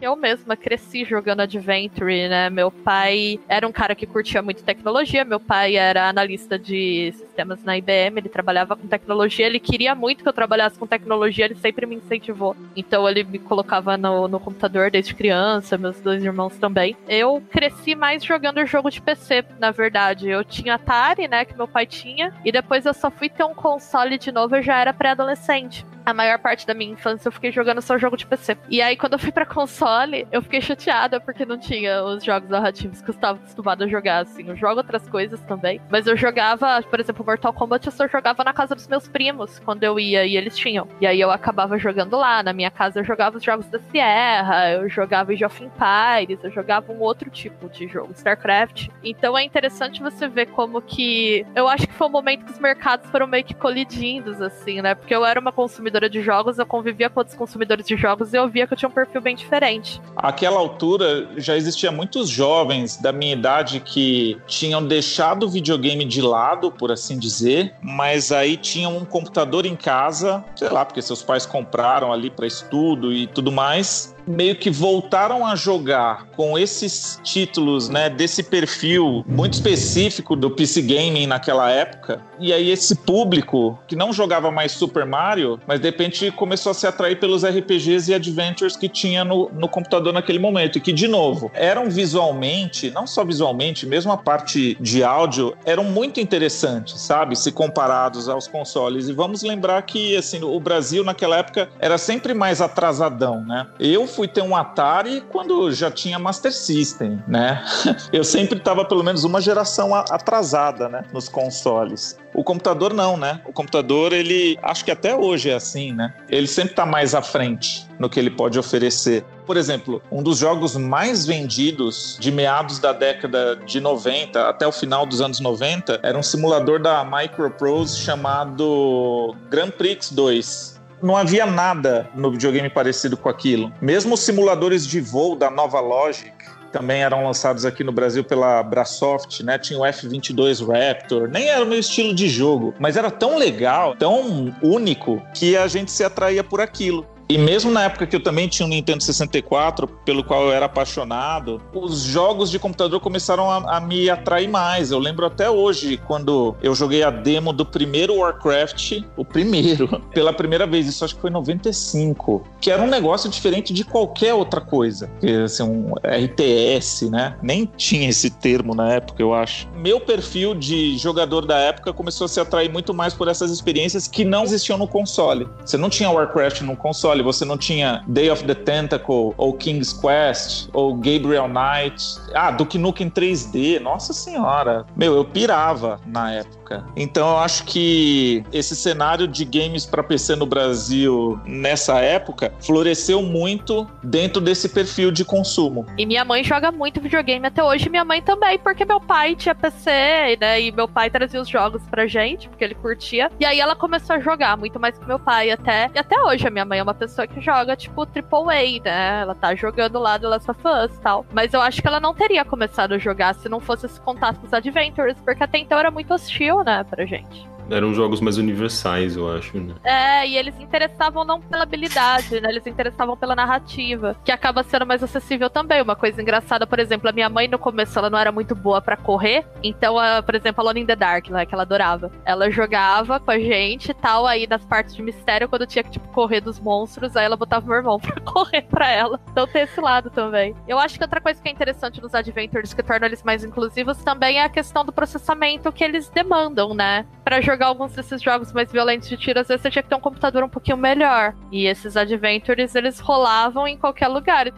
[0.00, 2.50] Eu mesma cresci jogando Adventure, né?
[2.50, 5.24] Meu pai era um cara que curtia muito tecnologia.
[5.24, 9.46] Meu pai era analista de sistemas na IBM, ele trabalhava com tecnologia.
[9.46, 12.54] Ele queria muito que eu trabalhasse com tecnologia, ele sempre me incentivou.
[12.76, 16.96] Então ele me colocava no, no computador desde criança, meus dois irmãos também.
[17.08, 20.28] Eu cresci mais jogando jogo de PC, na verdade.
[20.28, 21.44] Eu tinha Atari, né?
[21.44, 22.34] Que meu pai tinha.
[22.44, 26.14] E depois eu só fui ter um console de novo, eu já era pré-adolescente a
[26.14, 28.56] maior parte da minha infância eu fiquei jogando só jogo de PC.
[28.70, 32.48] E aí, quando eu fui pra console, eu fiquei chateada porque não tinha os jogos
[32.48, 34.48] narrativos que eu estava acostumada a jogar, assim.
[34.48, 35.80] Eu jogo outras coisas também.
[35.90, 39.58] Mas eu jogava, por exemplo, Mortal Kombat, eu só jogava na casa dos meus primos,
[39.58, 40.86] quando eu ia e eles tinham.
[41.00, 42.40] E aí eu acabava jogando lá.
[42.40, 46.52] Na minha casa eu jogava os jogos da Sierra, eu jogava Age of Empires, eu
[46.52, 48.88] jogava um outro tipo de jogo, StarCraft.
[49.02, 51.44] Então é interessante você ver como que.
[51.56, 54.94] Eu acho que foi um momento que os mercados foram meio que colidindo, assim, né?
[54.94, 58.32] Porque eu era uma consumidora consumidora de jogos, eu convivia com outros consumidores de jogos
[58.32, 60.00] e eu via que eu tinha um perfil bem diferente.
[60.16, 66.20] Aquela altura já existia muitos jovens da minha idade que tinham deixado o videogame de
[66.20, 71.22] lado, por assim dizer, mas aí tinham um computador em casa, sei lá, porque seus
[71.22, 77.20] pais compraram ali para estudo e tudo mais, meio que voltaram a jogar com esses
[77.22, 82.20] títulos, né, desse perfil muito específico do PC Gaming naquela época.
[82.38, 86.74] E aí esse público que não jogava mais Super Mario, mas de repente começou a
[86.74, 90.78] se atrair pelos RPGs e adventures que tinha no, no computador naquele momento.
[90.78, 95.84] E que, de novo, eram visualmente, não só visualmente, mesmo a parte de áudio, eram
[95.84, 97.36] muito interessantes, sabe?
[97.36, 99.08] Se comparados aos consoles.
[99.08, 103.66] E vamos lembrar que, assim, o Brasil naquela época era sempre mais atrasadão, né?
[103.78, 107.62] Eu fui ter um Atari quando já tinha Master System, né?
[108.10, 112.18] Eu sempre estava pelo menos uma geração atrasada, né, nos consoles.
[112.34, 113.40] O computador não, né?
[113.46, 116.14] O computador, ele, acho que até hoje é assim, né?
[116.28, 119.24] Ele sempre está mais à frente no que ele pode oferecer.
[119.46, 124.72] Por exemplo, um dos jogos mais vendidos de meados da década de 90 até o
[124.72, 131.46] final dos anos 90 era um simulador da Microprose chamado Grand Prix 2 não havia
[131.46, 133.72] nada no videogame parecido com aquilo.
[133.80, 136.32] Mesmo os simuladores de voo da Nova Logic
[136.72, 139.58] também eram lançados aqui no Brasil pela Brasoft, né?
[139.58, 143.96] Tinha o F22 Raptor, nem era o meu estilo de jogo, mas era tão legal,
[143.96, 147.06] tão único que a gente se atraía por aquilo.
[147.28, 150.66] E mesmo na época que eu também tinha um Nintendo 64, pelo qual eu era
[150.66, 154.92] apaixonado, os jogos de computador começaram a, a, me atrair mais.
[154.92, 160.32] Eu lembro até hoje, quando eu joguei a demo do primeiro Warcraft, o primeiro, pela
[160.32, 164.32] primeira vez, isso acho que foi em 95, que era um negócio diferente de qualquer
[164.32, 165.10] outra coisa.
[165.44, 167.36] Assim, um RTS, né?
[167.42, 169.68] Nem tinha esse termo na época, eu acho.
[169.74, 174.06] Meu perfil de jogador da época começou a se atrair muito mais por essas experiências
[174.06, 175.48] que não existiam no console.
[175.64, 179.92] Você não tinha Warcraft no console você não tinha Day of the Tentacle, ou King's
[179.92, 182.02] Quest, ou Gabriel Knight.
[182.34, 183.80] Ah, Duke Nukem 3D.
[183.80, 184.84] Nossa senhora.
[184.96, 186.84] Meu, eu pirava na época.
[186.96, 193.22] Então eu acho que esse cenário de games para PC no Brasil nessa época floresceu
[193.22, 195.86] muito dentro desse perfil de consumo.
[195.96, 199.54] E minha mãe joga muito videogame até hoje, minha mãe também, porque meu pai tinha
[199.54, 200.60] PC, né?
[200.60, 203.30] E meu pai trazia os jogos pra gente, porque ele curtia.
[203.38, 205.90] E aí ela começou a jogar muito mais que meu pai até.
[205.94, 209.20] E até hoje a minha mãe é uma pessoa pessoa que joga, tipo, AAA, né?
[209.22, 211.24] Ela tá jogando lá do Last of Us e tal.
[211.32, 214.40] Mas eu acho que ela não teria começado a jogar se não fosse esse contato
[214.40, 217.55] com os Adventures, porque até então era muito hostil, né, pra gente.
[217.70, 219.74] Eram jogos mais universais, eu acho, né?
[219.84, 222.48] É, e eles interessavam não pela habilidade, né?
[222.48, 225.82] Eles interessavam pela narrativa, que acaba sendo mais acessível também.
[225.82, 228.80] Uma coisa engraçada, por exemplo, a minha mãe no começo ela não era muito boa
[228.80, 232.10] para correr, então, a, por exemplo, Alone in the Dark, né, que ela adorava.
[232.24, 235.90] Ela jogava com a gente e tal, aí nas partes de mistério, quando tinha que,
[235.90, 239.20] tipo, correr dos monstros, aí ela botava meu irmão pra correr pra ela.
[239.30, 240.54] Então tem esse lado também.
[240.68, 243.98] Eu acho que outra coisa que é interessante nos Adventures, que torna eles mais inclusivos,
[243.98, 247.04] também é a questão do processamento que eles demandam, né?
[247.24, 249.88] Pra jogar jogar alguns desses jogos mais violentos de tiro, às vezes você tinha que
[249.88, 251.34] ter um computador um pouquinho melhor.
[251.50, 254.52] E esses adventures, eles rolavam em qualquer lugar.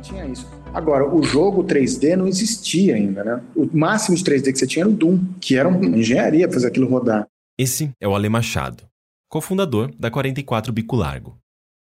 [0.00, 0.48] tinha isso.
[0.72, 3.42] Agora, o jogo 3D não existia ainda, né?
[3.54, 6.68] O máximo de 3D que você tinha era o Doom, que era uma engenharia fazer
[6.68, 7.26] aquilo rodar.
[7.58, 8.84] Esse é o Ale Machado,
[9.28, 11.36] cofundador da 44 Bico Largo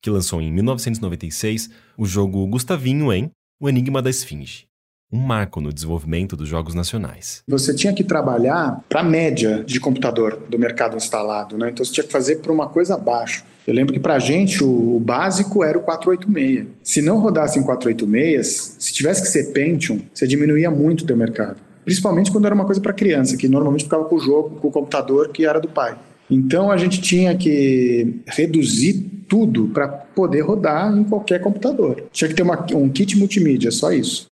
[0.07, 3.29] que lançou em 1996 o jogo Gustavinho em
[3.61, 4.67] O Enigma da Esfinge.
[5.13, 7.43] Um marco no desenvolvimento dos jogos nacionais.
[7.49, 11.71] Você tinha que trabalhar para a média de computador do mercado instalado, né?
[11.71, 13.45] Então você tinha que fazer para uma coisa abaixo.
[13.67, 16.69] Eu lembro que para a gente o, básico era o 486.
[16.85, 21.57] Se não rodasse em 486, se tivesse que ser Pentium, você diminuía muito o mercado.
[21.85, 24.73] Principalmente quando era uma coisa para criança, que normalmente ficava com o jogo, com o
[24.73, 25.97] computador que era do pai.
[26.31, 28.95] Então a gente tinha que reduzir
[29.29, 32.05] tudo para poder rodar em qualquer computador.
[32.13, 34.27] Tinha que ter uma, um kit multimídia, só isso.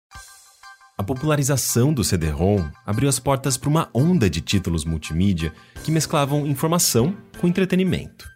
[0.97, 5.51] A popularização do CD-ROM abriu as portas para uma onda de títulos multimídia
[5.83, 8.31] que mesclavam informação com entretenimento.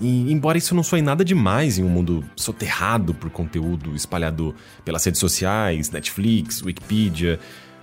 [0.00, 5.04] E, embora isso não soe nada demais em um mundo soterrado por conteúdo espalhado pelas
[5.04, 7.38] redes sociais, Netflix, Wikipedia,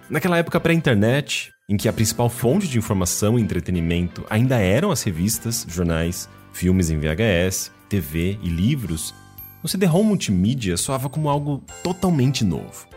[0.09, 5.03] naquela época pré-internet, em que a principal fonte de informação e entretenimento ainda eram as
[5.03, 9.13] revistas, jornais, filmes em VHS, TV e livros,
[9.61, 12.87] o CD-ROM multimídia soava como algo totalmente novo,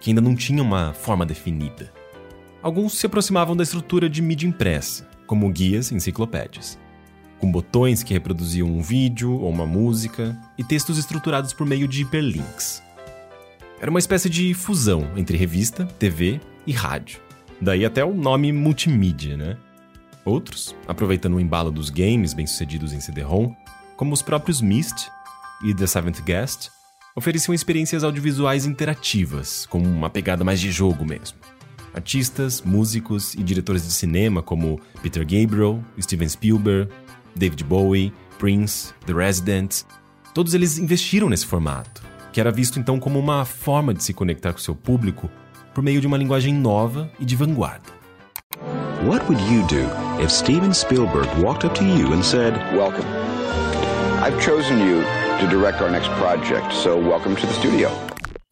[0.00, 1.92] que ainda não tinha uma forma definida.
[2.62, 6.78] Alguns se aproximavam da estrutura de mídia impressa, como guias e enciclopédias,
[7.38, 12.02] com botões que reproduziam um vídeo ou uma música e textos estruturados por meio de
[12.02, 12.82] hiperlinks.
[13.78, 17.23] Era uma espécie de fusão entre revista, TV e rádio.
[17.60, 19.56] Daí até o nome multimídia, né?
[20.24, 23.54] Outros, aproveitando o embalo dos games bem-sucedidos em CD-ROM,
[23.96, 25.08] como os próprios Myst
[25.64, 26.70] e The Seventh Guest,
[27.14, 31.38] ofereciam experiências audiovisuais interativas, com uma pegada mais de jogo mesmo.
[31.94, 36.90] Artistas, músicos e diretores de cinema como Peter Gabriel, Steven Spielberg,
[37.36, 39.86] David Bowie, Prince, The Residents,
[40.34, 44.52] todos eles investiram nesse formato, que era visto então como uma forma de se conectar
[44.52, 45.30] com seu público
[45.74, 47.92] por meio de uma linguagem nova e de vanguarda.
[49.06, 49.84] What would you do
[50.22, 53.04] if Steven Spielberg walked up to you and said, Welcome.
[54.22, 55.02] I've chosen you
[55.40, 57.90] to direct our next project, so welcome to the studio.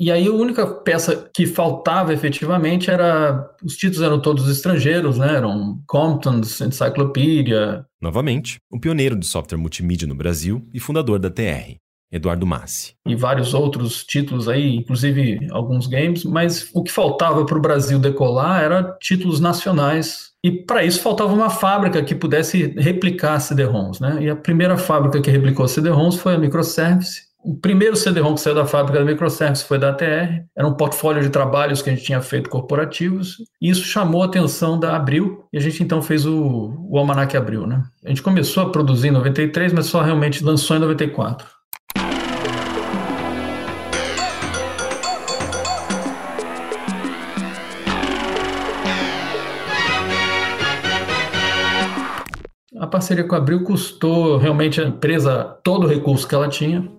[0.02, 3.48] E aí a única peça que faltava efetivamente era.
[3.64, 5.36] Os títulos eram todos estrangeiros, né?
[5.36, 7.86] Eram Compton's Encyclopedia.
[8.00, 11.76] Novamente, o pioneiro de software multimídia no Brasil e fundador da TR,
[12.12, 12.94] Eduardo Massi.
[13.06, 17.98] E vários outros títulos aí, inclusive alguns games, mas o que faltava para o Brasil
[17.98, 20.32] decolar era títulos nacionais.
[20.44, 24.18] E para isso faltava uma fábrica que pudesse replicar CD-ROMs, né?
[24.20, 28.54] E a primeira fábrica que replicou CD-ROMs foi a Microservice, o primeiro CD-ROM que saiu
[28.54, 32.04] da fábrica da Microservice foi da ATR, era um portfólio de trabalhos que a gente
[32.04, 36.24] tinha feito corporativos, e isso chamou a atenção da Abril, e a gente então fez
[36.24, 37.66] o, o Almanac Abril.
[37.66, 37.82] Né?
[38.04, 41.48] A gente começou a produzir em 93, mas só realmente lançou em 94.
[52.82, 56.90] A parceria com a Abril custou realmente a empresa todo o recurso que ela tinha,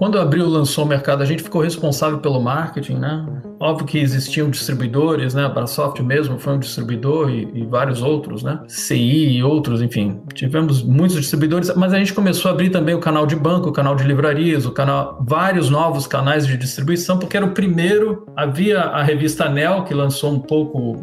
[0.00, 3.26] quando a Abril lançou o mercado, a gente ficou responsável pelo marketing, né?
[3.60, 5.44] Óbvio que existiam distribuidores, né?
[5.44, 8.62] A Brasoft mesmo foi um distribuidor e, e, vários outros, né?
[8.66, 10.18] CI e outros, enfim.
[10.32, 13.72] Tivemos muitos distribuidores, mas a gente começou a abrir também o canal de banco, o
[13.72, 18.24] canal de livrarias, o canal, vários novos canais de distribuição, porque era o primeiro.
[18.34, 20.96] Havia a revista Nel, que lançou um pouco,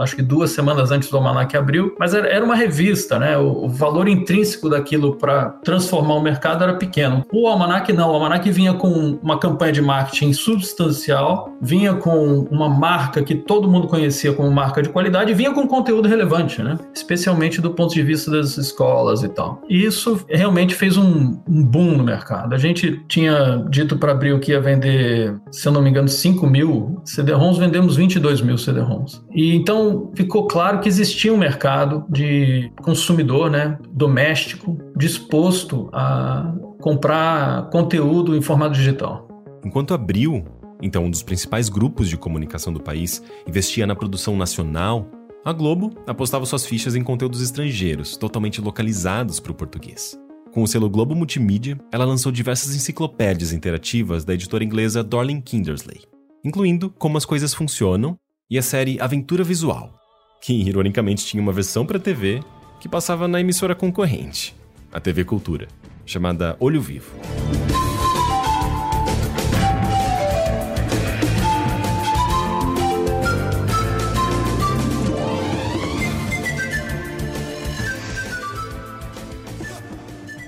[0.00, 3.36] acho que duas semanas antes do Almanac Abril, mas era, uma revista, né?
[3.38, 7.24] O, valor intrínseco daquilo para transformar o mercado era pequeno.
[7.32, 12.68] O Almanac não, o Almanac vinha com uma campanha de marketing substancial, vinha com uma
[12.68, 16.78] marca que todo mundo conhecia como marca de qualidade e vinha com conteúdo relevante, né?
[16.94, 19.62] Especialmente do ponto de vista das escolas e tal.
[19.68, 22.54] E isso realmente fez um, um boom no mercado.
[22.54, 26.46] A gente tinha dito para Abril que ia vender, se eu não me engano, 5
[26.46, 29.22] mil CD-ROMs, vendemos 22 mil CD-ROMs.
[29.34, 29.81] E então
[30.14, 38.40] ficou claro que existia um mercado de consumidor, né, doméstico, disposto a comprar conteúdo em
[38.40, 39.28] formato digital.
[39.64, 40.44] Enquanto Abril
[40.82, 45.08] então um dos principais grupos de comunicação do país, investia na produção nacional,
[45.44, 50.18] a Globo apostava suas fichas em conteúdos estrangeiros, totalmente localizados para o português.
[50.52, 56.02] Com o selo Globo Multimídia, ela lançou diversas enciclopédias interativas da editora inglesa Dorling Kindersley,
[56.44, 58.18] incluindo Como as Coisas Funcionam
[58.50, 59.92] e a série Aventura Visual,
[60.40, 62.42] que ironicamente tinha uma versão para TV
[62.80, 64.54] que passava na emissora concorrente,
[64.92, 65.68] a TV Cultura,
[66.04, 67.12] chamada Olho Vivo.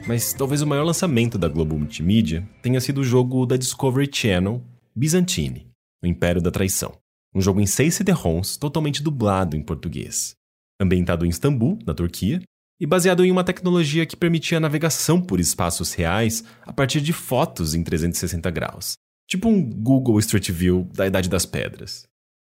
[0.07, 4.63] mas talvez o maior lançamento da Globo Multimídia tenha sido o jogo da Discovery Channel,
[4.95, 5.67] Byzantine,
[6.03, 7.04] o Império da Traição.
[7.35, 10.37] Um jogo em seis CD-ROMs totalmente dublado em português.
[10.81, 12.41] Ambientado em Istambul, na Turquia,
[12.81, 17.75] e baseado em uma tecnologia que permitia navegação por espaços reais a partir de fotos
[17.75, 18.95] em 360 graus.
[19.29, 22.05] Tipo um Google Street View da Idade das Pedras.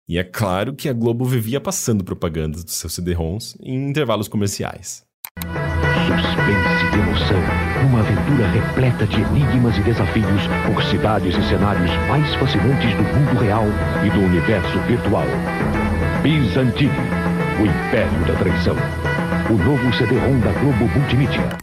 [0.08, 5.05] E é claro que a Globo vivia passando propagandas dos seus CD-ROMs em intervalos comerciais
[6.06, 7.42] suspense e emoção,
[7.82, 13.40] numa aventura repleta de enigmas e desafios por cidades e cenários mais fascinantes do mundo
[13.40, 13.64] real
[14.04, 15.26] e do universo virtual.
[16.22, 16.90] Byzantine,
[17.60, 18.76] o Império da Traição.
[19.50, 21.58] O novo CD-ROM da Globo Multimídia.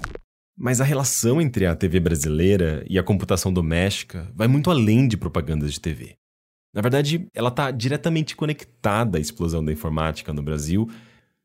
[0.57, 5.17] Mas a relação entre a TV brasileira e a computação doméstica vai muito além de
[5.17, 6.15] propagandas de TV.
[6.73, 10.89] Na verdade, ela está diretamente conectada à explosão da informática no Brasil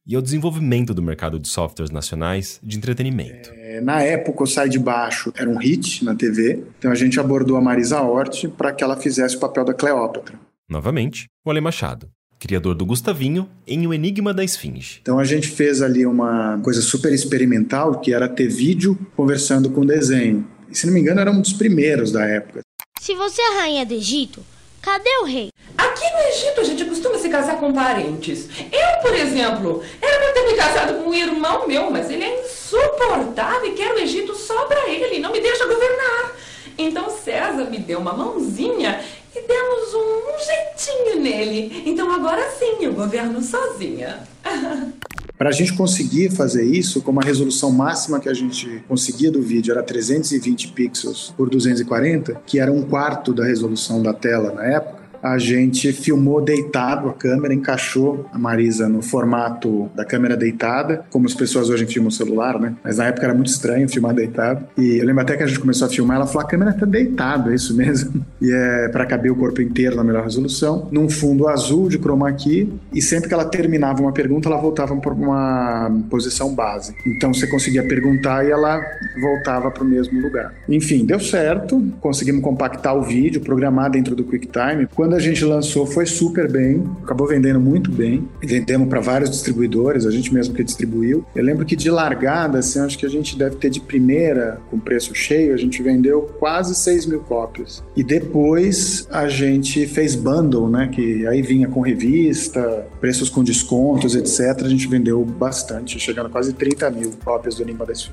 [0.09, 3.51] e ao desenvolvimento do mercado de softwares nacionais de entretenimento.
[3.55, 7.21] É, na época, o Sai de Baixo era um hit na TV, então a gente
[7.21, 10.41] abordou a Marisa Hort para que ela fizesse o papel da Cleópatra.
[10.67, 15.01] Novamente, o Ale Machado, criador do Gustavinho em O Enigma da Esfinge.
[15.03, 19.85] Então a gente fez ali uma coisa super experimental, que era ter vídeo conversando com
[19.85, 20.47] desenho.
[20.71, 22.61] E se não me engano, era um dos primeiros da época.
[23.01, 24.43] Se você é rainha do Egito,
[24.81, 25.51] Cadê o rei?
[25.77, 28.49] Aqui no Egito a gente costuma se casar com parentes.
[28.73, 32.45] Eu, por exemplo, era pra ter me casado com um irmão meu, mas ele é
[32.45, 36.33] insuportável e quer o Egito só pra ele, não me deixa governar.
[36.77, 39.05] Então César me deu uma mãozinha
[39.35, 41.83] e demos um jeitinho nele.
[41.87, 44.23] Então agora sim eu governo sozinha.
[45.39, 49.41] Para a gente conseguir fazer isso, como a resolução máxima que a gente conseguia do
[49.41, 54.65] vídeo era 320 pixels por 240, que era um quarto da resolução da tela na
[54.65, 61.05] época, a gente filmou deitado a câmera, encaixou a Marisa no formato da câmera deitada,
[61.11, 62.75] como as pessoas hoje filmam o celular, né?
[62.83, 64.65] Mas na época era muito estranho filmar deitado.
[64.77, 66.87] E eu lembro até que a gente começou a filmar, ela falou: a câmera tá
[66.87, 68.25] deitada, é isso mesmo.
[68.41, 72.33] E é para caber o corpo inteiro na melhor resolução, num fundo azul de chroma
[72.33, 76.95] key, e sempre que ela terminava uma pergunta, ela voltava para uma posição base.
[77.05, 78.81] Então você conseguia perguntar e ela
[79.21, 80.55] voltava para o mesmo lugar.
[80.69, 84.87] Enfim, deu certo, conseguimos compactar o vídeo, programar dentro do QuickTime.
[84.95, 88.29] Quando a gente lançou, foi super bem, acabou vendendo muito bem.
[88.41, 91.25] Vendemos para vários distribuidores, a gente mesmo que distribuiu.
[91.35, 94.79] Eu lembro que de largada, assim, acho que a gente deve ter de primeira, com
[94.79, 97.83] preço cheio, a gente vendeu quase 6 mil cópias.
[97.97, 100.89] E depois a gente fez bundle, né?
[100.89, 104.65] Que aí vinha com revista, preços com descontos, etc.
[104.65, 108.11] A gente vendeu bastante, chegando a quase 30 mil cópias do Enigma das.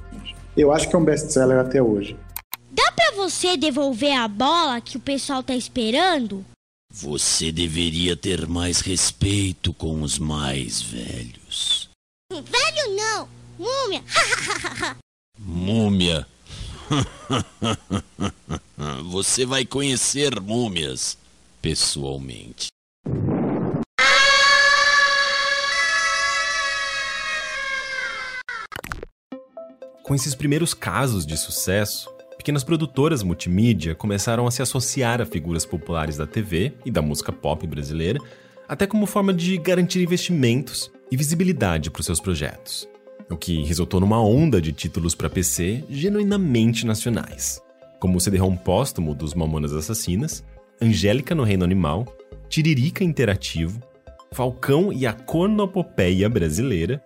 [0.58, 2.18] Eu acho que é um best-seller até hoje.
[2.72, 6.44] Dá pra você devolver a bola que o pessoal tá esperando?
[6.98, 11.90] Você deveria ter mais respeito com os mais velhos.
[12.32, 13.30] Velho não!
[13.60, 14.02] Múmia!
[15.38, 16.26] Múmia.
[19.12, 21.18] Você vai conhecer múmias
[21.62, 22.68] pessoalmente.
[30.02, 32.15] Com esses primeiros casos de sucesso,
[32.46, 37.32] pequenas produtoras multimídia começaram a se associar a figuras populares da TV e da música
[37.32, 38.20] pop brasileira,
[38.70, 42.88] até como forma de garantir investimentos e visibilidade para os seus projetos,
[43.32, 47.60] o que resultou numa onda de títulos para PC genuinamente nacionais,
[48.00, 50.44] como o CD-ROM póstumo dos Mamonas Assassinas,
[50.80, 52.06] Angélica no Reino Animal,
[52.48, 53.82] Tiririca Interativo,
[54.32, 57.04] Falcão e a Cornopopeia Brasileira,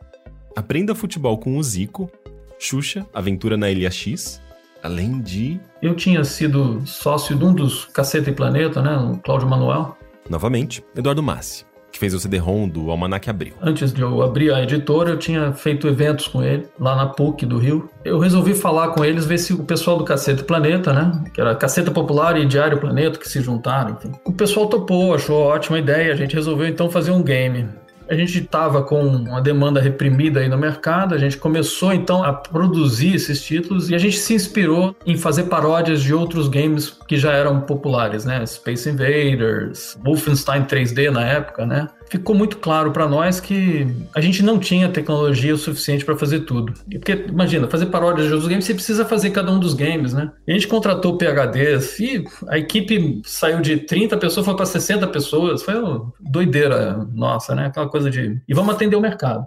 [0.53, 2.11] Aprenda Futebol com o Zico,
[2.59, 4.41] Xuxa, Aventura na Ilha X,
[4.84, 5.59] além de.
[5.82, 8.97] Eu tinha sido sócio de um dos Caceta e Planeta, né?
[8.97, 9.97] O Cláudio Manuel.
[10.30, 13.53] Novamente, Eduardo Massi, que fez o CD-ROM do Almanac Abril.
[13.61, 17.45] Antes de eu abrir a editora, eu tinha feito eventos com ele, lá na PUC
[17.45, 17.89] do Rio.
[18.05, 21.23] Eu resolvi falar com eles, ver se o pessoal do Caceta e Planeta, né?
[21.34, 24.11] Que era Caceta Popular e Diário Planeta, que se juntaram, enfim.
[24.23, 26.13] O pessoal topou, achou ótima ideia.
[26.13, 27.67] A gente resolveu então fazer um game
[28.10, 32.34] a gente estava com uma demanda reprimida aí no mercado, a gente começou então a
[32.34, 37.18] produzir esses títulos e a gente se inspirou em fazer paródias de outros games que
[37.18, 38.43] já eram populares, né?
[38.45, 41.88] Space Invaders, Wolfenstein 3D na época, né?
[42.10, 46.41] Ficou muito claro para nós que a gente não tinha tecnologia o suficiente para fazer
[46.41, 46.74] tudo.
[46.91, 50.32] Porque, imagina, fazer paródias de outros games, você precisa fazer cada um dos games, né?
[50.47, 55.07] E a gente contratou PHDs e a equipe saiu de 30 pessoas, foi para 60
[55.07, 55.62] pessoas.
[55.62, 57.68] Foi uma doideira nossa, né?
[57.68, 58.41] Aquela coisa de.
[58.47, 59.45] E vamos atender o mercado.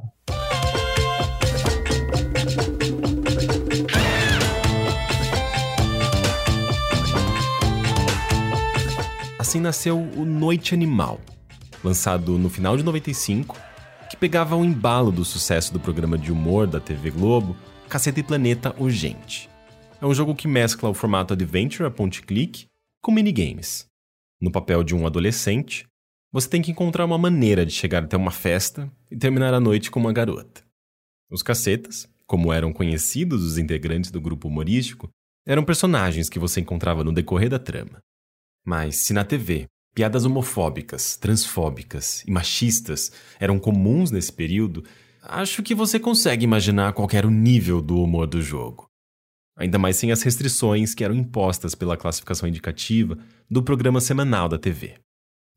[9.38, 11.20] Assim nasceu o Noite Animal,
[11.82, 13.56] lançado no final de 95,
[14.08, 17.56] que pegava o embalo do sucesso do programa de humor da TV Globo,
[17.88, 19.48] Caceta e Planeta Urgente.
[20.00, 22.66] É um jogo que mescla o formato Adventure a ponte-clique
[23.00, 23.86] com minigames.
[24.40, 25.86] No papel de um adolescente,
[26.32, 29.90] você tem que encontrar uma maneira de chegar até uma festa e terminar a noite
[29.90, 30.62] com uma garota.
[31.30, 35.08] Os cacetas, como eram conhecidos os integrantes do grupo humorístico,
[35.46, 38.00] eram personagens que você encontrava no decorrer da trama.
[38.64, 44.84] Mas se na TV piadas homofóbicas, transfóbicas e machistas eram comuns nesse período,
[45.22, 48.86] acho que você consegue imaginar qual era o nível do humor do jogo.
[49.56, 53.18] Ainda mais sem as restrições que eram impostas pela classificação indicativa
[53.50, 54.94] do programa semanal da TV.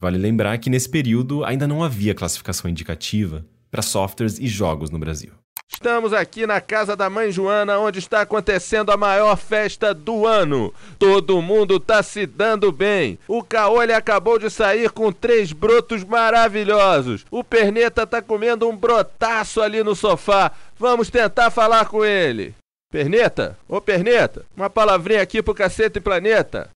[0.01, 4.99] Vale lembrar que nesse período ainda não havia classificação indicativa para softwares e jogos no
[4.99, 5.31] Brasil.
[5.68, 10.74] Estamos aqui na casa da mãe Joana, onde está acontecendo a maior festa do ano.
[10.97, 13.20] Todo mundo tá se dando bem.
[13.28, 17.26] O Caolho acabou de sair com três brotos maravilhosos.
[17.30, 20.51] O Perneta tá comendo um brotaço ali no sofá.
[20.78, 22.55] Vamos tentar falar com ele.
[22.91, 23.57] Perneta?
[23.68, 26.70] Ô Perneta, uma palavrinha aqui pro cacete planeta.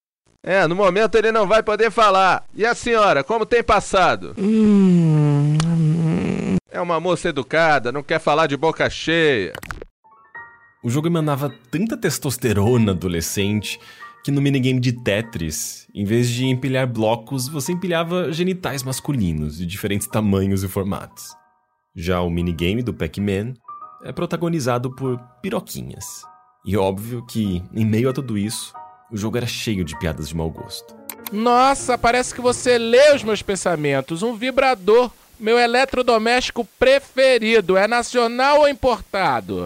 [0.44, 2.44] É, no momento ele não vai poder falar.
[2.56, 4.36] E a senhora, como tem passado?
[4.38, 5.58] Hum,
[6.72, 9.54] é uma moça educada, não quer falar de boca cheia.
[10.84, 13.80] O jogo emanava tanta testosterona adolescente
[14.24, 19.66] que no minigame de Tetris, em vez de empilhar blocos, você empilhava genitais masculinos de
[19.66, 21.36] diferentes tamanhos e formatos.
[21.96, 23.54] Já o minigame do Pac-Man
[24.04, 26.24] é protagonizado por piroquinhas.
[26.66, 28.74] E óbvio que, em meio a tudo isso,
[29.12, 30.96] o jogo era cheio de piadas de mau gosto.
[31.32, 34.24] Nossa, parece que você lê os meus pensamentos.
[34.24, 35.12] Um vibrador.
[35.40, 37.78] Meu eletrodoméstico preferido.
[37.78, 39.66] É nacional ou importado?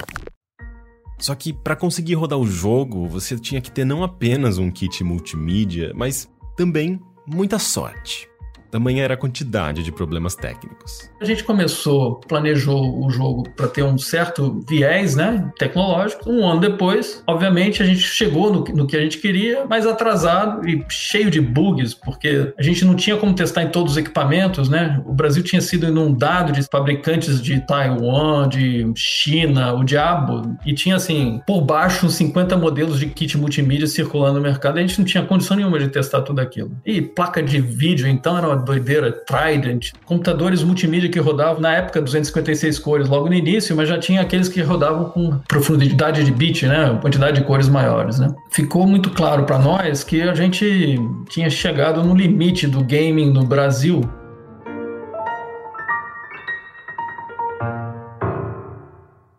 [1.19, 5.03] Só que para conseguir rodar o jogo, você tinha que ter não apenas um kit
[5.03, 8.29] multimídia, mas também muita sorte.
[8.73, 11.07] Tamanha era a quantidade de problemas técnicos.
[11.21, 16.27] A gente começou, planejou o jogo para ter um certo viés né, tecnológico.
[16.27, 20.67] Um ano depois, obviamente, a gente chegou no, no, que a gente queria, mas atrasado
[20.67, 24.67] e cheio de bugs, porque a gente não tinha como testar em todos os equipamentos.
[24.67, 24.99] Né?
[25.05, 30.95] O Brasil tinha sido inundado de fabricantes de Taiwan, de China, o diabo, e tinha
[30.95, 34.79] assim, por baixo, uns 50 modelos de kit multimídia circulando no mercado.
[34.79, 36.75] A gente não tinha condição nenhuma de testar tudo aquilo.
[36.83, 42.01] E placa de vídeo, então, era uma doideira, Trident, computadores multimídia que rodavam na época
[42.01, 46.65] 256 cores logo no início, mas já tinha aqueles que rodavam com profundidade de bit,
[46.65, 48.33] né, quantidade de cores maiores, né.
[48.51, 50.97] Ficou muito claro para nós que a gente
[51.29, 54.01] tinha chegado no limite do gaming no Brasil.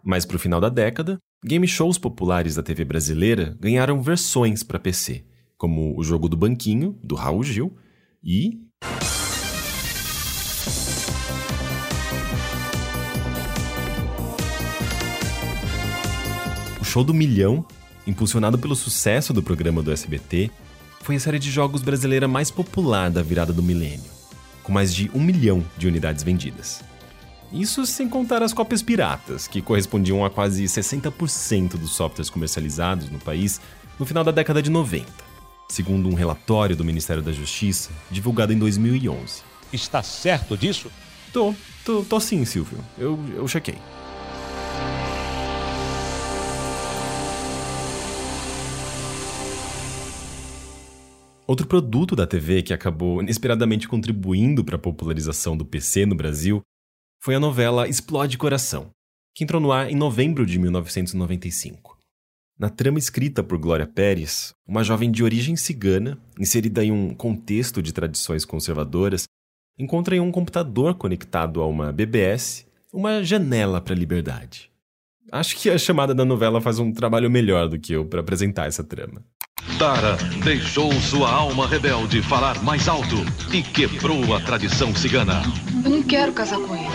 [0.04, 4.78] Mas para o final da década, game shows populares da TV brasileira ganharam versões para
[4.78, 5.24] PC,
[5.56, 7.74] como o jogo do Banquinho, do Raul Gil,
[8.22, 8.63] e
[16.94, 17.66] Show do Milhão,
[18.06, 20.48] impulsionado pelo sucesso do programa do SBT,
[21.00, 24.12] foi a série de jogos brasileira mais popular da virada do milênio,
[24.62, 26.84] com mais de um milhão de unidades vendidas.
[27.52, 33.18] Isso sem contar as cópias piratas, que correspondiam a quase 60% dos softwares comercializados no
[33.18, 33.60] país
[33.98, 35.04] no final da década de 90,
[35.68, 39.42] segundo um relatório do Ministério da Justiça divulgado em 2011.
[39.72, 40.90] Está certo disso?
[41.32, 41.54] Tô,
[41.84, 42.78] tô, tô sim, Silvio.
[42.96, 43.76] Eu, eu chequei.
[51.46, 56.62] Outro produto da TV que acabou inesperadamente contribuindo para a popularização do PC no Brasil
[57.22, 58.90] foi a novela Explode Coração,
[59.34, 61.93] que entrou no ar em novembro de 1995.
[62.56, 67.82] Na trama escrita por Glória Pérez, uma jovem de origem cigana, inserida em um contexto
[67.82, 69.24] de tradições conservadoras,
[69.76, 74.70] encontra em um computador conectado a uma BBS uma janela para a liberdade.
[75.32, 78.68] Acho que a chamada da novela faz um trabalho melhor do que eu para apresentar
[78.68, 79.24] essa trama.
[79.76, 83.16] Tara deixou sua alma rebelde falar mais alto
[83.52, 85.42] e quebrou a tradição cigana.
[85.84, 86.86] Eu não quero casar com ele.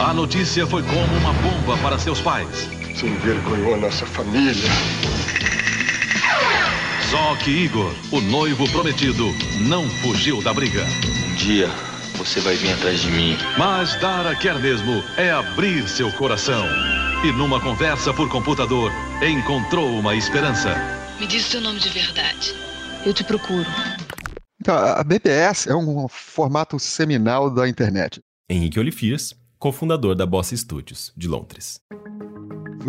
[0.00, 2.77] A notícia foi como uma bomba para seus pais.
[2.98, 4.68] Você envergonhou a nossa família.
[7.08, 9.26] Só que Igor, o noivo prometido,
[9.68, 10.84] não fugiu da briga.
[11.30, 11.68] Um dia
[12.16, 13.36] você vai vir atrás de mim.
[13.56, 16.66] Mas Dara quer mesmo é abrir seu coração.
[17.24, 18.90] E numa conversa por computador,
[19.22, 20.74] encontrou uma esperança.
[21.20, 22.52] Me diz o seu nome de verdade.
[23.06, 23.68] Eu te procuro.
[24.60, 28.18] Então, a BBS é um formato seminal da internet.
[28.50, 31.80] Henrique Olifias, cofundador da Boss Studios, de Londres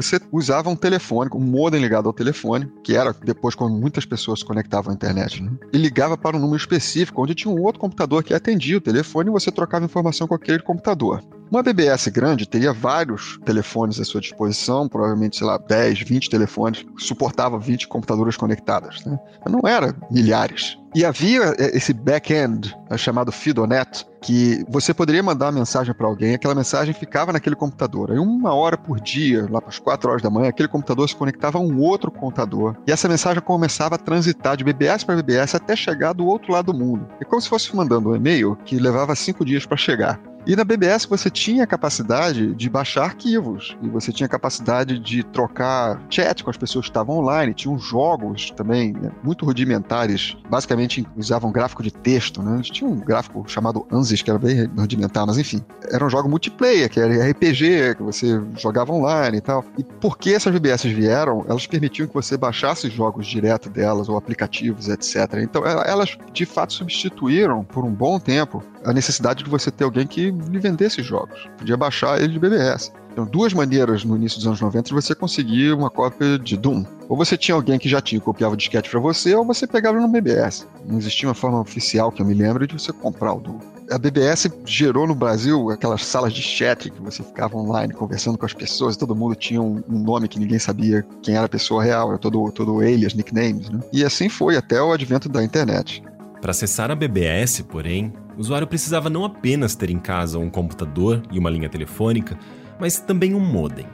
[0.01, 4.43] você usava um telefone, um modem ligado ao telefone, que era depois quando muitas pessoas
[4.43, 5.51] conectavam à internet, né?
[5.73, 9.29] e ligava para um número específico, onde tinha um outro computador que atendia o telefone
[9.29, 11.23] e você trocava informação com aquele computador.
[11.51, 16.85] Uma BBS grande teria vários telefones à sua disposição, provavelmente, sei lá, 10, 20 telefones,
[16.97, 19.03] suportava 20 computadoras conectadas.
[19.03, 19.17] Né?
[19.49, 20.77] Não era milhares.
[20.95, 26.07] E havia é, esse back-end é, chamado Fidonet, que você poderia mandar uma mensagem para
[26.07, 28.11] alguém, aquela mensagem ficava naquele computador.
[28.11, 31.15] Aí uma hora por dia, lá para as 4 horas da manhã, aquele computador se
[31.15, 32.77] conectava a um outro computador.
[32.87, 36.71] E essa mensagem começava a transitar de BBS para BBS até chegar do outro lado
[36.71, 37.07] do mundo.
[37.21, 40.19] É como se fosse mandando um e-mail que levava cinco dias para chegar.
[40.47, 46.01] E na BBS você tinha capacidade de baixar arquivos, e você tinha capacidade de trocar
[46.09, 50.78] chat com as pessoas que estavam online, tinham jogos também né, muito rudimentares, basicamente
[51.17, 52.61] usavam gráfico de texto, né?
[52.63, 56.89] Tinha um gráfico chamado ANSYS, que era bem rudimentar, mas enfim, era um jogo multiplayer,
[56.89, 59.65] que era RPG, que você jogava online e tal.
[59.77, 64.87] E porque essas BBS vieram, elas permitiam que você baixasse jogos direto delas, ou aplicativos,
[64.87, 65.39] etc.
[65.41, 70.07] Então elas de fato substituíram por um bom tempo a necessidade de você ter alguém
[70.07, 71.49] que lhe vendesse jogos.
[71.57, 72.91] Podia baixar ele de BBS.
[73.11, 76.85] Então, duas maneiras no início dos anos 90 de você conseguir uma cópia de Doom.
[77.07, 79.99] Ou você tinha alguém que já tinha copiava o disquete para você, ou você pegava
[79.99, 80.67] no BBS.
[80.85, 83.59] Não existia uma forma oficial que eu me lembro de você comprar o Doom.
[83.91, 88.45] A BBS gerou no Brasil aquelas salas de chat que você ficava online conversando com
[88.45, 92.09] as pessoas, todo mundo tinha um, nome que ninguém sabia quem era a pessoa real,
[92.09, 93.79] era todo, todo alias, nicknames, né?
[93.91, 96.03] E assim foi até o advento da internet.
[96.39, 101.23] Para acessar a BBS, porém, o usuário precisava não apenas ter em casa um computador
[101.31, 102.37] e uma linha telefônica,
[102.79, 103.85] mas também um modem,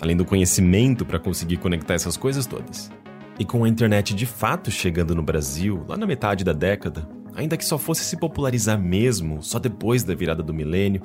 [0.00, 2.90] além do conhecimento para conseguir conectar essas coisas todas.
[3.38, 7.56] E com a internet de fato chegando no Brasil, lá na metade da década, ainda
[7.56, 11.02] que só fosse se popularizar mesmo só depois da virada do milênio,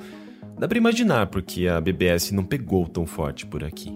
[0.58, 3.92] dá para imaginar porque a BBS não pegou tão forte por aqui.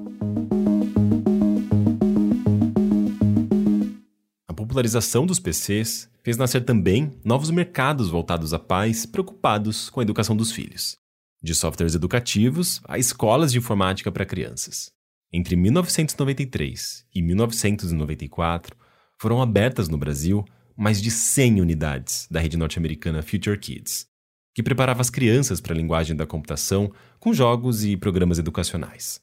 [4.47, 10.03] A popularização dos PCs fez nascer também novos mercados voltados a pais preocupados com a
[10.03, 11.00] educação dos filhos,
[11.43, 14.91] de softwares educativos a escolas de informática para crianças.
[15.33, 18.77] Entre 1993 e 1994,
[19.19, 20.45] foram abertas no Brasil
[20.77, 24.07] mais de 100 unidades da rede norte-americana Future Kids,
[24.55, 29.21] que preparava as crianças para a linguagem da computação com jogos e programas educacionais.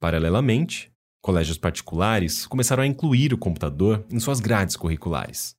[0.00, 0.90] Paralelamente,
[1.22, 5.54] colégios particulares começaram a incluir o computador em suas grades curriculares.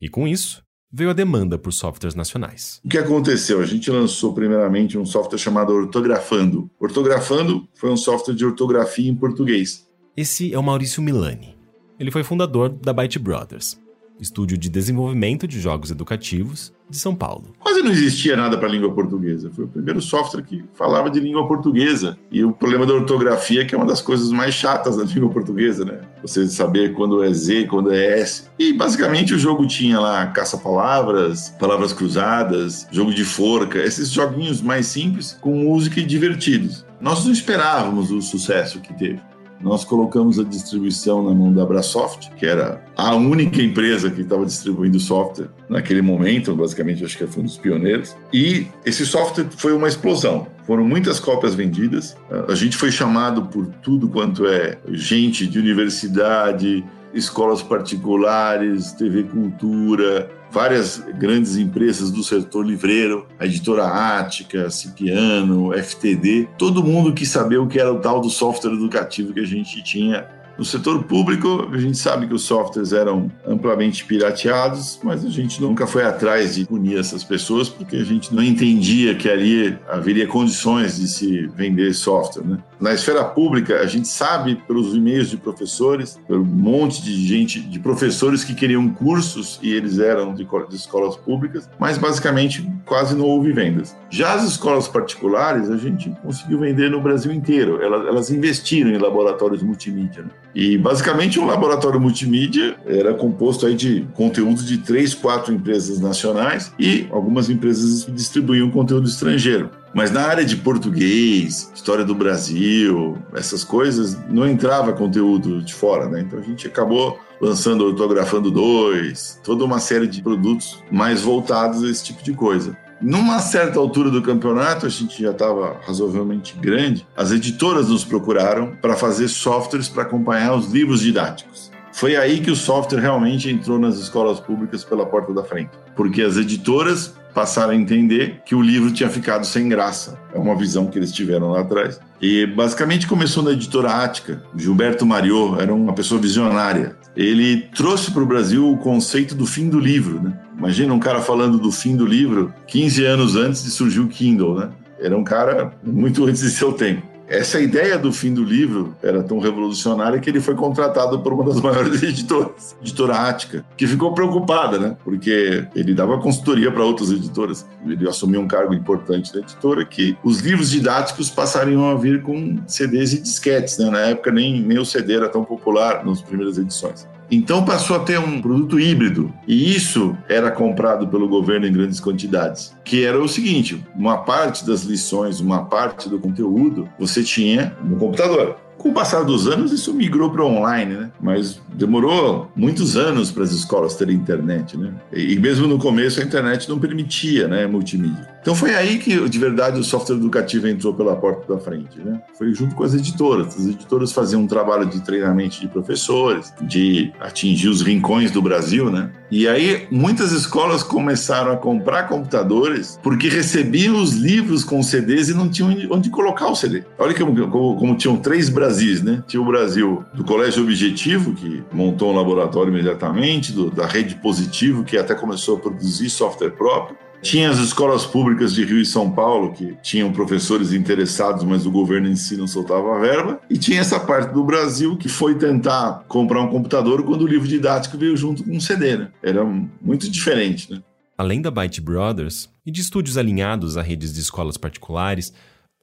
[0.00, 0.62] E com isso,
[0.92, 2.80] veio a demanda por softwares nacionais.
[2.84, 3.60] O que aconteceu?
[3.60, 6.70] A gente lançou primeiramente um software chamado Ortografando.
[6.78, 9.88] Ortografando foi um software de ortografia em português.
[10.16, 11.56] Esse é o Maurício Milani.
[11.98, 13.80] Ele foi fundador da Byte Brothers,
[14.22, 17.54] estúdio de desenvolvimento de jogos educativos de São Paulo.
[17.58, 19.50] Quase não existia nada para a língua portuguesa.
[19.50, 22.16] Foi o primeiro software que falava de língua portuguesa.
[22.30, 25.84] E o problema da ortografia, que é uma das coisas mais chatas da língua portuguesa,
[25.84, 26.00] né?
[26.20, 28.44] Você saber quando é Z, quando é S.
[28.58, 34.86] E basicamente o jogo tinha lá caça-palavras, palavras cruzadas, jogo de forca, esses joguinhos mais
[34.86, 36.86] simples, com música e divertidos.
[37.00, 39.20] Nós não esperávamos o sucesso que teve
[39.62, 44.44] nós colocamos a distribuição na mão da Abrasoft, que era a única empresa que estava
[44.44, 48.16] distribuindo software naquele momento, basicamente acho que foi um dos pioneiros.
[48.32, 50.46] E esse software foi uma explosão.
[50.66, 52.16] Foram muitas cópias vendidas.
[52.48, 56.84] A gente foi chamado por tudo quanto é gente de universidade,
[57.14, 66.48] escolas particulares, TV Cultura, várias grandes empresas do setor livreiro, a editora Ática, Cipiano, FTD,
[66.58, 69.82] todo mundo quis saber o que era o tal do software educativo que a gente
[69.82, 70.26] tinha
[70.56, 75.60] no setor público, a gente sabe que os softwares eram amplamente pirateados, mas a gente
[75.60, 80.26] nunca foi atrás de punir essas pessoas porque a gente não entendia que ali haveria
[80.26, 82.44] condições de se vender software.
[82.44, 82.58] Né?
[82.82, 87.78] Na esfera pública, a gente sabe pelos e-mails de professores, pelo monte de gente, de
[87.78, 93.24] professores que queriam cursos e eles eram de, de escolas públicas, mas basicamente quase não
[93.24, 93.96] houve vendas.
[94.10, 97.80] Já as escolas particulares, a gente conseguiu vender no Brasil inteiro.
[97.80, 100.24] Elas, elas investiram em laboratórios multimídia.
[100.24, 100.30] Né?
[100.52, 106.74] E basicamente um laboratório multimídia era composto aí de conteúdo de três, quatro empresas nacionais
[106.80, 109.70] e algumas empresas que distribuíam conteúdo estrangeiro.
[109.94, 116.08] Mas na área de português, história do Brasil, essas coisas, não entrava conteúdo de fora,
[116.08, 116.20] né?
[116.20, 121.90] Então a gente acabou lançando Ortografando 2, toda uma série de produtos mais voltados a
[121.90, 122.76] esse tipo de coisa.
[123.00, 128.76] Numa certa altura do campeonato, a gente já estava razoavelmente grande, as editoras nos procuraram
[128.80, 131.72] para fazer softwares para acompanhar os livros didáticos.
[131.92, 136.22] Foi aí que o software realmente entrou nas escolas públicas pela porta da frente, porque
[136.22, 140.18] as editoras passaram a entender que o livro tinha ficado sem graça.
[140.34, 142.00] É uma visão que eles tiveram lá atrás.
[142.20, 144.42] E basicamente começou na editora Ática.
[144.56, 146.96] Gilberto Mariot era uma pessoa visionária.
[147.16, 150.38] Ele trouxe para o Brasil o conceito do fim do livro, né?
[150.56, 154.54] Imagina um cara falando do fim do livro 15 anos antes de surgir o Kindle,
[154.54, 154.70] né?
[154.98, 157.11] Era um cara muito antes de seu tempo.
[157.32, 161.42] Essa ideia do fim do livro era tão revolucionária que ele foi contratado por uma
[161.42, 164.98] das maiores editoras, editora Ática, que ficou preocupada, né?
[165.02, 167.66] Porque ele dava consultoria para outras editoras.
[167.86, 172.58] Ele assumiu um cargo importante na editora que os livros didáticos passariam a vir com
[172.66, 173.88] CDs e disquetes, né?
[173.88, 177.08] Na época nem, nem o CD era tão popular nas primeiras edições.
[177.32, 179.32] Então passou a ter um produto híbrido.
[179.48, 182.76] E isso era comprado pelo governo em grandes quantidades.
[182.84, 187.96] Que era o seguinte: uma parte das lições, uma parte do conteúdo, você tinha no
[187.96, 188.56] computador.
[188.76, 191.10] Com o passar dos anos, isso migrou para online, né?
[191.20, 194.92] Mas demorou muitos anos para as escolas terem internet, né?
[195.12, 198.28] E mesmo no começo a internet não permitia, né, multimídia.
[198.42, 202.20] Então foi aí que, de verdade, o software educativo entrou pela porta da frente, né?
[202.36, 203.56] Foi junto com as editoras.
[203.56, 208.90] As editoras faziam um trabalho de treinamento de professores, de atingir os rincões do Brasil,
[208.90, 209.10] né?
[209.30, 215.34] E aí muitas escolas começaram a comprar computadores porque recebiam os livros com CDs e
[215.34, 216.82] não tinham onde colocar o CD.
[216.98, 219.22] Olha como, como, como tinham três Brasis, né?
[219.28, 224.82] Tinha o Brasil do Colégio Objetivo, que montou um laboratório imediatamente, do, da Rede Positivo,
[224.82, 226.96] que até começou a produzir software próprio.
[227.22, 231.70] Tinha as escolas públicas de Rio e São Paulo, que tinham professores interessados, mas o
[231.70, 233.40] governo em si não soltava a verba.
[233.48, 237.46] E tinha essa parte do Brasil que foi tentar comprar um computador quando o livro
[237.46, 238.96] didático veio junto com um CD.
[238.96, 239.08] Né?
[239.22, 239.44] Era
[239.80, 240.72] muito diferente.
[240.72, 240.82] Né?
[241.16, 245.32] Além da Byte Brothers e de estúdios alinhados a redes de escolas particulares,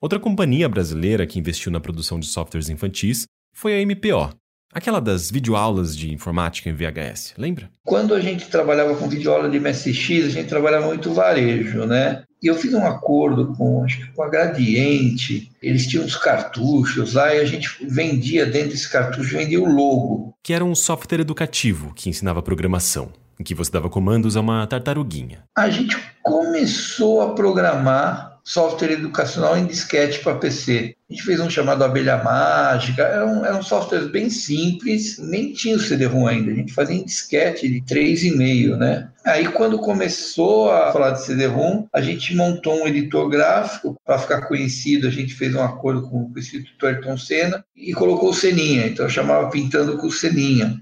[0.02, 4.36] outra companhia brasileira que investiu na produção de softwares infantis foi a MPO,
[4.72, 7.72] Aquela das videoaulas de informática em VHS, lembra?
[7.84, 12.24] Quando a gente trabalhava com videoaula de MSX, a gente trabalhava muito varejo, né?
[12.41, 17.15] E eu fiz um acordo com, acho que com a Gradiente, eles tinham uns cartuchos
[17.15, 20.36] lá e a gente vendia dentro desse cartucho, vendia o logo.
[20.43, 24.67] Que era um software educativo que ensinava programação, em que você dava comandos a uma
[24.67, 25.43] tartaruguinha.
[25.57, 30.95] A gente começou a programar software educacional em disquete para PC.
[31.08, 35.54] A gente fez um chamado Abelha Mágica, era um, era um software bem simples, nem
[35.54, 39.08] tinha o CD-ROM ainda, a gente fazia em disquete de 3,5, né?
[39.24, 44.41] Aí quando começou a falar de CD-ROM, a gente montou um editor gráfico para ficar
[44.47, 48.88] conhecido, a gente fez um acordo com o Instituto Ayrton Senna e colocou o Seninha,
[48.88, 50.82] então eu chamava Pintando com o Seninha.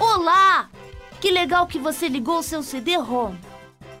[0.00, 0.68] Olá!
[1.20, 3.34] Que legal que você ligou o seu CD-ROM.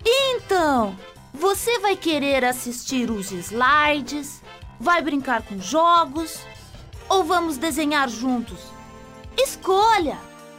[0.04, 0.96] Então,
[1.38, 4.42] você vai querer assistir os slides?
[4.80, 6.40] Vai brincar com jogos?
[7.08, 8.58] Ou vamos desenhar juntos?
[9.36, 10.18] Escolha!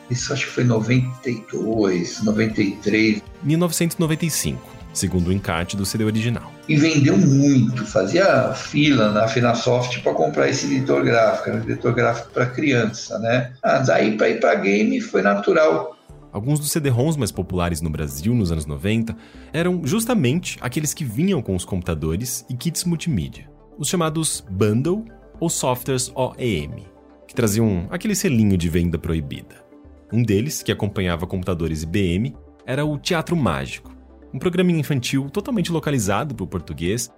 [0.09, 3.21] Isso acho que foi 92, 93.
[3.43, 4.59] 1995,
[4.93, 6.51] segundo o encarte do CD original.
[6.67, 11.93] E vendeu muito, fazia fila na Finasoft para comprar esse editor gráfico, era um editor
[11.93, 13.51] gráfico para criança, né?
[13.61, 15.98] Ah, daí para ir para game foi natural.
[16.31, 19.15] Alguns dos CD-ROMs mais populares no Brasil nos anos 90
[19.51, 25.05] eram justamente aqueles que vinham com os computadores e kits multimídia, os chamados Bundle
[25.39, 26.85] ou softwares OEM,
[27.27, 29.63] que traziam aquele selinho de venda proibida.
[30.11, 33.95] Um deles, que acompanhava computadores IBM, era o Teatro Mágico,
[34.33, 37.11] um programinha infantil totalmente localizado para o português,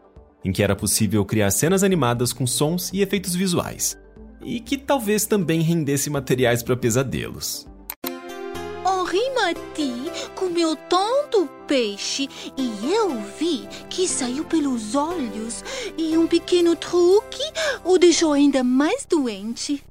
[0.43, 3.97] em que era possível criar cenas animadas com sons e efeitos visuais,
[4.43, 7.70] e que talvez também rendesse materiais para pesadelos.
[9.41, 15.63] Mati comeu tanto peixe e eu vi que saiu pelos olhos
[15.97, 17.41] e um pequeno truque
[17.83, 19.83] o deixou ainda mais doente.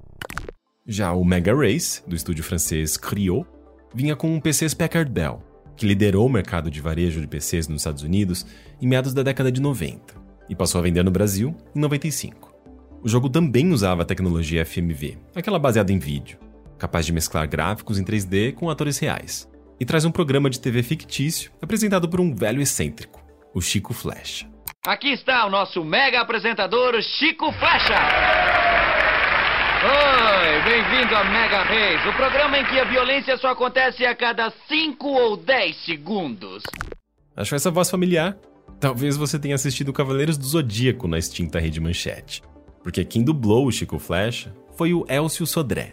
[0.87, 3.45] Já o Mega Race, do estúdio francês Creo,
[3.93, 5.43] vinha com um PC Packard Bell,
[5.77, 8.47] que liderou o mercado de varejo de PCs nos Estados Unidos
[8.81, 10.15] em meados da década de 90
[10.49, 12.55] e passou a vender no Brasil em 95.
[13.03, 16.39] O jogo também usava a tecnologia FMV, aquela baseada em vídeo,
[16.81, 19.47] capaz de mesclar gráficos em 3D com atores reais,
[19.79, 23.23] e traz um programa de TV fictício apresentado por um velho excêntrico,
[23.55, 24.49] o Chico Flecha.
[24.87, 27.99] Aqui está o nosso mega apresentador Chico Flecha.
[29.83, 34.51] Oi, bem-vindo a Mega Reis, o programa em que a violência só acontece a cada
[34.69, 36.63] 5 ou 10 segundos.
[37.37, 38.37] Achou essa voz familiar?
[38.79, 42.43] Talvez você tenha assistido Cavaleiros do Zodíaco na extinta Rede Manchete,
[42.83, 45.93] porque quem dublou o Chico Flecha foi o Elcio Sodré,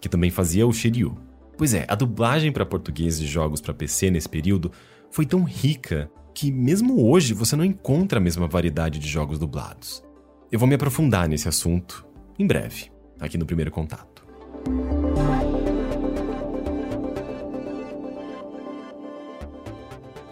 [0.00, 1.16] que também fazia o Shiryu.
[1.56, 4.70] Pois é, a dublagem para português de jogos para PC nesse período
[5.10, 10.04] foi tão rica que mesmo hoje você não encontra a mesma variedade de jogos dublados.
[10.52, 12.06] Eu vou me aprofundar nesse assunto
[12.38, 14.24] em breve aqui no primeiro contato.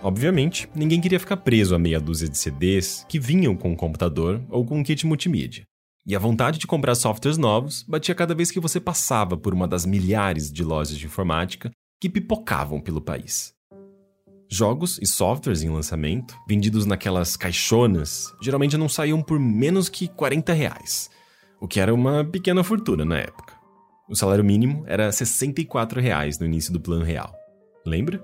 [0.03, 4.41] Obviamente, ninguém queria ficar preso a meia dúzia de CDs que vinham com um computador
[4.49, 5.65] ou com um kit multimídia.
[6.07, 9.67] E a vontade de comprar softwares novos batia cada vez que você passava por uma
[9.67, 13.53] das milhares de lojas de informática que pipocavam pelo país.
[14.49, 20.53] Jogos e softwares em lançamento, vendidos naquelas caixonas, geralmente não saíam por menos que 40
[20.53, 21.11] reais,
[21.61, 23.55] o que era uma pequena fortuna na época.
[24.09, 27.35] O salário mínimo era 64 reais no início do plano real.
[27.85, 28.23] Lembra?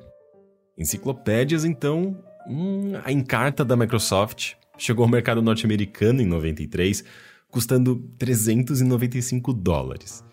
[0.79, 2.17] Enciclopédias, então,
[2.47, 7.05] hum, a Encarta da Microsoft chegou ao mercado norte-americano em 93,
[7.53, 10.25] custando 395 dólares.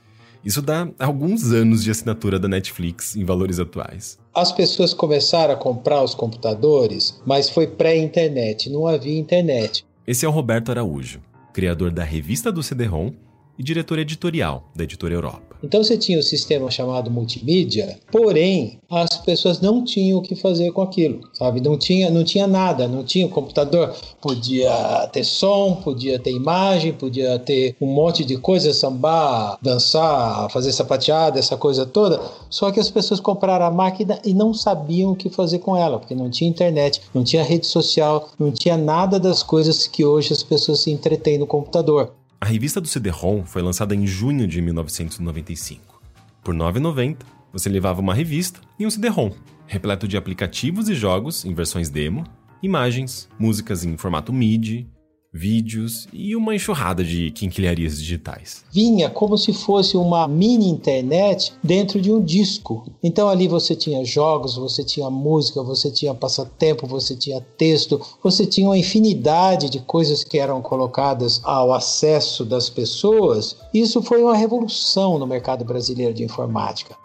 [0.43, 4.17] Isso dá alguns anos de assinatura da Netflix em valores atuais.
[4.33, 9.85] As pessoas começaram a comprar os computadores, mas foi pré-internet, não havia internet.
[10.07, 11.19] Esse é o Roberto Araújo,
[11.53, 13.11] criador da revista do CD-ROM
[13.57, 15.48] e diretor editorial da Editora Europa.
[15.61, 20.35] Então você tinha o um sistema chamado multimídia, porém as pessoas não tinham o que
[20.35, 21.59] fazer com aquilo, sabe?
[21.59, 27.37] Não tinha, não tinha nada, não tinha computador, podia ter som, podia ter imagem, podia
[27.37, 32.21] ter um monte de coisa, sambar, dançar, fazer sapateada, essa coisa toda.
[32.49, 35.99] Só que as pessoas compraram a máquina e não sabiam o que fazer com ela,
[35.99, 40.33] porque não tinha internet, não tinha rede social, não tinha nada das coisas que hoje
[40.33, 42.13] as pessoas se entretêm no computador.
[42.41, 46.01] A revista do CD-ROM foi lançada em junho de 1995.
[46.41, 47.17] Por R$ 9,90,
[47.51, 49.31] você levava uma revista e um CD-ROM,
[49.67, 52.23] repleto de aplicativos e jogos em versões demo,
[52.63, 54.89] imagens, músicas em formato MIDI,
[55.31, 58.63] vídeos e uma enxurrada de quinquilharias digitais.
[58.71, 62.85] Vinha como se fosse uma mini internet dentro de um disco.
[63.03, 68.45] Então ali você tinha jogos, você tinha música, você tinha passatempo, você tinha texto, você
[68.45, 73.55] tinha uma infinidade de coisas que eram colocadas ao acesso das pessoas.
[73.73, 76.95] Isso foi uma revolução no mercado brasileiro de informática.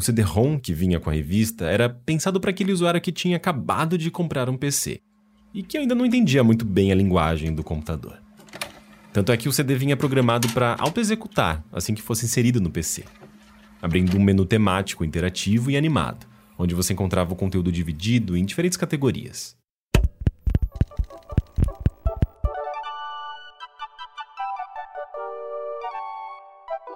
[0.00, 3.98] O CD-ROM que vinha com a revista era pensado para aquele usuário que tinha acabado
[3.98, 4.98] de comprar um PC
[5.52, 8.18] e que ainda não entendia muito bem a linguagem do computador.
[9.12, 13.04] Tanto é que o CD vinha programado para auto-executar assim que fosse inserido no PC,
[13.82, 16.26] abrindo um menu temático interativo e animado,
[16.56, 19.54] onde você encontrava o conteúdo dividido em diferentes categorias.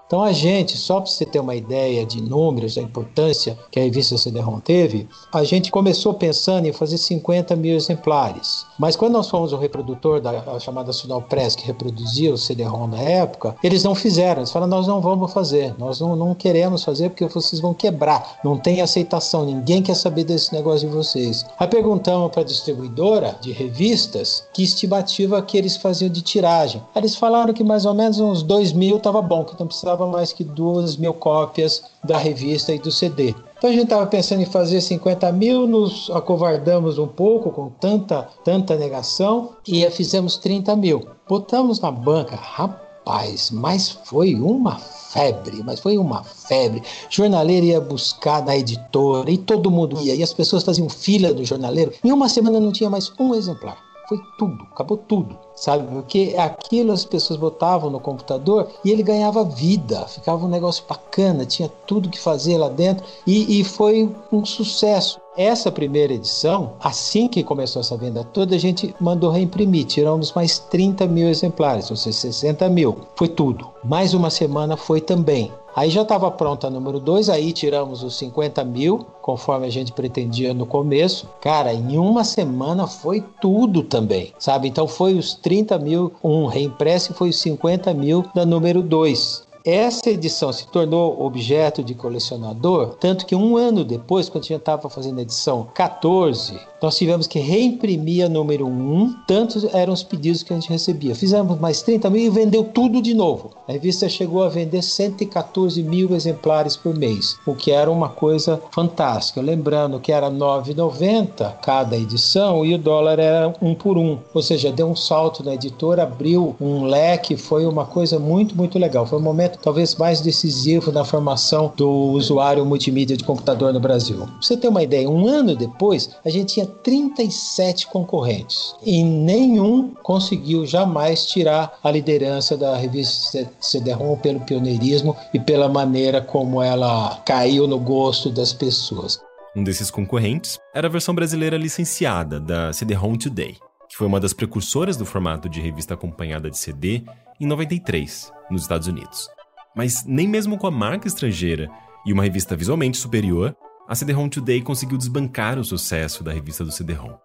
[0.06, 3.82] Então a gente, só para você ter uma ideia de números, da importância que a
[3.82, 8.66] revista CD-ROM teve, a gente começou pensando em fazer 50 mil exemplares.
[8.78, 13.00] Mas quando nós fomos o reprodutor da chamada Sudal Press, que reproduzia o CD-ROM na
[13.00, 14.40] época, eles não fizeram.
[14.42, 18.38] Eles falaram, nós não vamos fazer, nós não, não queremos fazer porque vocês vão quebrar.
[18.44, 21.46] Não tem aceitação, ninguém quer saber desse negócio de vocês.
[21.58, 26.82] Aí perguntamos para a distribuidora de revistas que estimativa que eles faziam de tiragem.
[26.94, 30.32] Eles falaram que mais ou menos uns 2 mil estava bom, que não precisava mais
[30.32, 33.34] que duas mil cópias da revista e do CD.
[33.56, 38.28] Então a gente estava pensando em fazer 50 mil, nos acovardamos um pouco com tanta,
[38.44, 41.06] tanta negação e fizemos 30 mil.
[41.26, 46.82] Botamos na banca, rapaz, mas foi uma febre, mas foi uma febre.
[47.08, 51.44] Jornaleiro ia buscar na editora e todo mundo ia, e as pessoas faziam fila do
[51.44, 51.92] jornaleiro.
[52.04, 53.93] Em uma semana não tinha mais um exemplar.
[54.08, 55.86] Foi tudo, acabou tudo sabe?
[55.86, 61.46] Porque aquilo as pessoas botavam no computador e ele ganhava vida, ficava um negócio bacana,
[61.46, 65.20] tinha tudo que fazer lá dentro e, e foi um sucesso.
[65.36, 69.84] Essa primeira edição, assim que começou essa venda toda, a gente mandou reimprimir.
[69.84, 72.96] Tiramos mais 30 mil exemplares, ou seja, 60 mil.
[73.16, 73.68] Foi tudo.
[73.82, 75.50] Mais uma semana foi também.
[75.76, 79.92] Aí já estava pronta a número 2, aí tiramos os 50 mil, conforme a gente
[79.92, 81.28] pretendia no começo.
[81.40, 84.68] Cara, em uma semana foi tudo também, sabe?
[84.68, 89.44] Então foi os 30 mil, um reimpresso e foi os 50 mil da número 2.
[89.66, 94.58] Essa edição se tornou objeto de colecionador, tanto que um ano depois, quando a gente
[94.58, 100.02] estava fazendo a edição 14, nós tivemos que reimprimir a número 1, tantos eram os
[100.02, 101.14] pedidos que a gente recebia.
[101.14, 103.52] Fizemos mais 30 mil e vendeu tudo de novo.
[103.66, 108.60] A revista chegou a vender 114 mil exemplares por mês, o que era uma coisa
[108.70, 109.40] fantástica.
[109.40, 114.42] Lembrando que era R$ 9,90 cada edição e o dólar era um por um, ou
[114.42, 119.06] seja, deu um salto na editora, abriu um leque, foi uma coisa muito, muito legal.
[119.06, 124.18] Foi um momento talvez mais decisivo na formação do usuário multimídia de computador no Brasil.
[124.18, 129.94] Pra você ter uma ideia, um ano depois, a gente tinha 37 concorrentes e nenhum
[130.02, 137.22] conseguiu jamais tirar a liderança da revista CD-ROM pelo pioneirismo e pela maneira como ela
[137.24, 139.20] caiu no gosto das pessoas.
[139.56, 143.56] Um desses concorrentes era a versão brasileira licenciada da CD-ROM Today,
[143.88, 147.04] que foi uma das precursoras do formato de revista acompanhada de CD
[147.40, 149.28] em 93, nos Estados Unidos.
[149.76, 151.70] Mas nem mesmo com a marca estrangeira
[152.04, 153.56] e uma revista visualmente superior,
[153.88, 157.16] a CD-ROM Today conseguiu desbancar o sucesso da revista do CD-ROM,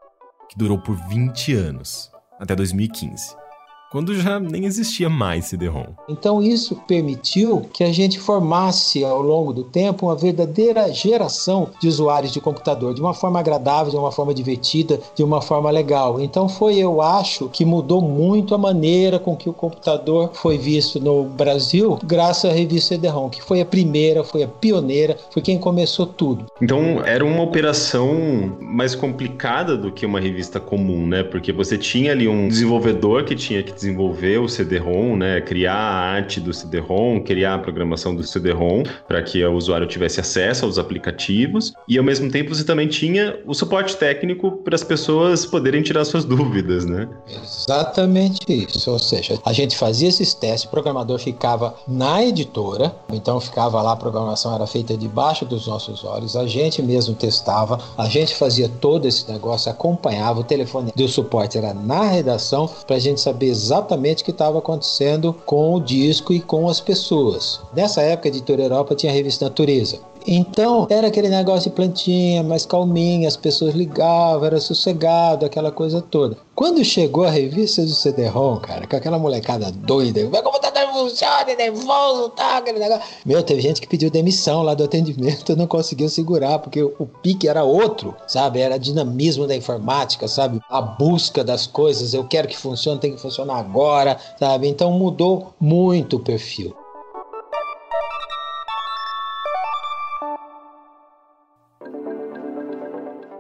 [0.49, 3.48] que durou por 20 anos, até 2015
[3.89, 5.87] quando já nem existia mais CD-ROM.
[6.07, 11.87] Então isso permitiu que a gente formasse ao longo do tempo uma verdadeira geração de
[11.87, 16.19] usuários de computador, de uma forma agradável, de uma forma divertida, de uma forma legal.
[16.21, 20.99] Então foi, eu acho, que mudou muito a maneira com que o computador foi visto
[20.99, 25.57] no Brasil, graças à revista CD-ROM, que foi a primeira, foi a pioneira, foi quem
[25.57, 26.45] começou tudo.
[26.61, 31.23] Então era uma operação mais complicada do que uma revista comum, né?
[31.23, 36.11] Porque você tinha ali um desenvolvedor que tinha que desenvolver o CD-ROM, né, criar a
[36.11, 40.77] arte do CD-ROM, criar a programação do CD-ROM para que o usuário tivesse acesso aos
[40.77, 41.73] aplicativos.
[41.87, 46.03] E ao mesmo tempo você também tinha o suporte técnico para as pessoas poderem tirar
[46.05, 47.07] suas dúvidas, né?
[47.41, 53.39] Exatamente isso, ou seja, a gente fazia esses testes, o programador ficava na editora, então
[53.39, 58.05] ficava lá, a programação era feita debaixo dos nossos olhos, a gente mesmo testava, a
[58.05, 62.99] gente fazia todo esse negócio, acompanhava, o telefone do suporte era na redação para a
[62.99, 67.61] gente saber exatamente exatamente o que estava acontecendo com o disco e com as pessoas.
[67.75, 69.99] Nessa época, a Editora Europa tinha a revista Natureza.
[70.31, 76.03] Então, era aquele negócio de plantinha, mais calminha, as pessoas ligavam, era sossegado, aquela coisa
[76.03, 76.37] toda.
[76.53, 81.55] Quando chegou a revista do CD-ROM, cara, com aquela molecada doida, vai computador funciona, é
[81.55, 83.03] nervoso, tá, aquele negócio.
[83.25, 87.47] Meu, teve gente que pediu demissão lá do atendimento, não conseguiu segurar, porque o pique
[87.47, 88.59] era outro, sabe?
[88.59, 90.61] Era dinamismo da informática, sabe?
[90.69, 94.67] A busca das coisas, eu quero que funcione, tem que funcionar agora, sabe?
[94.67, 96.75] Então mudou muito o perfil.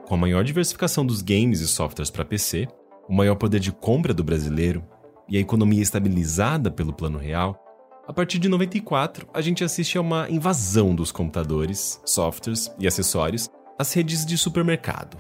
[0.09, 2.67] Com a maior diversificação dos games e softwares para PC,
[3.07, 4.83] o maior poder de compra do brasileiro
[5.29, 7.55] e a economia estabilizada pelo Plano Real,
[8.07, 13.51] a partir de 94 a gente assiste a uma invasão dos computadores, softwares e acessórios
[13.77, 15.15] às redes de supermercado.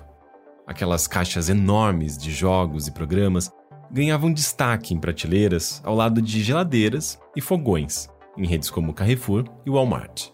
[0.65, 3.51] Aquelas caixas enormes de jogos e programas
[3.91, 9.69] ganhavam destaque em prateleiras ao lado de geladeiras e fogões, em redes como Carrefour e
[9.69, 10.29] Walmart.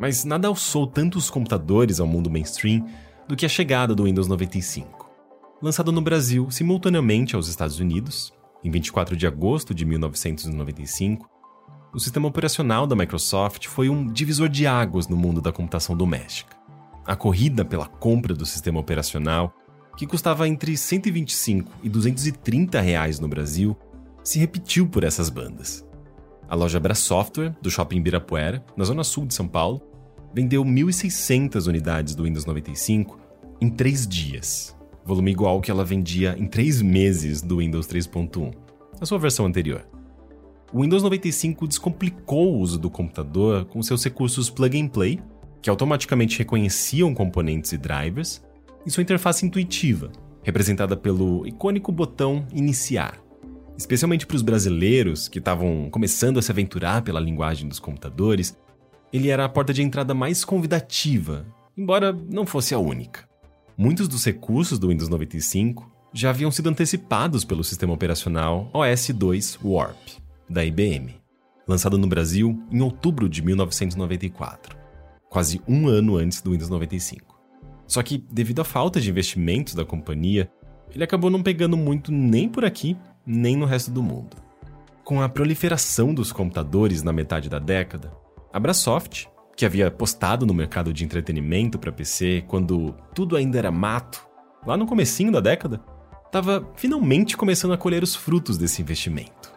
[0.00, 2.84] Mas nada alçou tantos computadores ao mundo mainstream
[3.28, 5.10] do que a chegada do Windows 95.
[5.60, 11.28] Lançado no Brasil simultaneamente aos Estados Unidos, em 24 de agosto de 1995,
[11.94, 16.56] o sistema operacional da Microsoft foi um divisor de águas no mundo da computação doméstica.
[17.06, 19.54] A corrida pela compra do sistema operacional,
[19.96, 23.76] que custava entre 125 e 230 reais no Brasil,
[24.22, 25.86] se repetiu por essas bandas.
[26.48, 29.80] A loja Bra Software, do Shopping Ibirapuera, na zona sul de São Paulo,
[30.36, 33.18] vendeu 1.600 unidades do Windows 95
[33.58, 38.52] em três dias, volume igual ao que ela vendia em três meses do Windows 3.1,
[39.00, 39.88] a sua versão anterior.
[40.70, 45.18] O Windows 95 descomplicou o uso do computador com seus recursos plug and play,
[45.62, 48.44] que automaticamente reconheciam componentes e drivers,
[48.84, 50.12] e sua interface intuitiva,
[50.42, 53.18] representada pelo icônico botão Iniciar.
[53.78, 58.54] Especialmente para os brasileiros que estavam começando a se aventurar pela linguagem dos computadores,
[59.16, 61.46] ele era a porta de entrada mais convidativa,
[61.76, 63.26] embora não fosse a única.
[63.76, 69.58] Muitos dos recursos do Windows 95 já haviam sido antecipados pelo sistema operacional OS 2
[69.64, 69.96] Warp,
[70.48, 71.14] da IBM,
[71.66, 74.76] lançado no Brasil em outubro de 1994,
[75.30, 77.34] quase um ano antes do Windows 95.
[77.86, 80.50] Só que, devido à falta de investimentos da companhia,
[80.94, 82.96] ele acabou não pegando muito nem por aqui,
[83.26, 84.36] nem no resto do mundo.
[85.04, 88.12] Com a proliferação dos computadores na metade da década,
[88.56, 93.70] a Brasoft, que havia postado no mercado de entretenimento para PC quando tudo ainda era
[93.70, 94.26] mato,
[94.66, 95.78] lá no comecinho da década,
[96.24, 99.52] estava finalmente começando a colher os frutos desse investimento.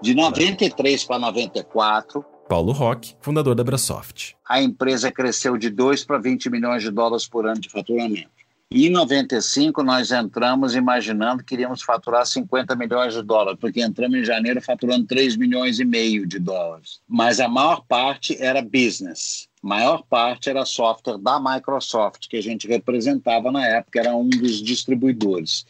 [0.00, 4.36] De 93 para 94, Paulo Roque, fundador da Brasoft.
[4.48, 8.43] A empresa cresceu de 2 para 20 milhões de dólares por ano de faturamento.
[8.72, 14.18] E em 95 nós entramos imaginando que iríamos faturar 50 milhões de dólares, porque entramos
[14.18, 17.00] em janeiro faturando 3 milhões e meio de dólares.
[17.06, 19.48] Mas a maior parte era business.
[19.62, 24.28] A maior parte era software da Microsoft, que a gente representava na época, era um
[24.28, 25.64] dos distribuidores.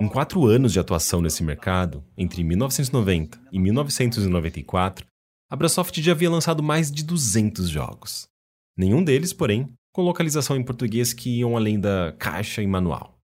[0.00, 5.06] Em quatro anos de atuação nesse mercado, entre 1990 e 1994,
[5.50, 8.28] a Brasoft já havia lançado mais de 200 jogos.
[8.76, 13.18] Nenhum deles, porém, com localização em português que iam além da caixa e manual.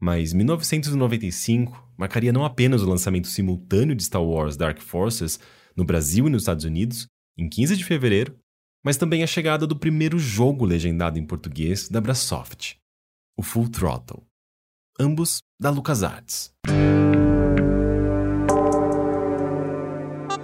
[0.00, 5.38] Mas 1995 marcaria não apenas o lançamento simultâneo de Star Wars Dark Forces
[5.76, 7.06] no Brasil e nos Estados Unidos,
[7.36, 8.38] em 15 de fevereiro,
[8.82, 12.78] mas também a chegada do primeiro jogo legendado em português da Brasoft,
[13.36, 14.22] o Full Throttle,
[14.98, 16.54] ambos da LucasArts.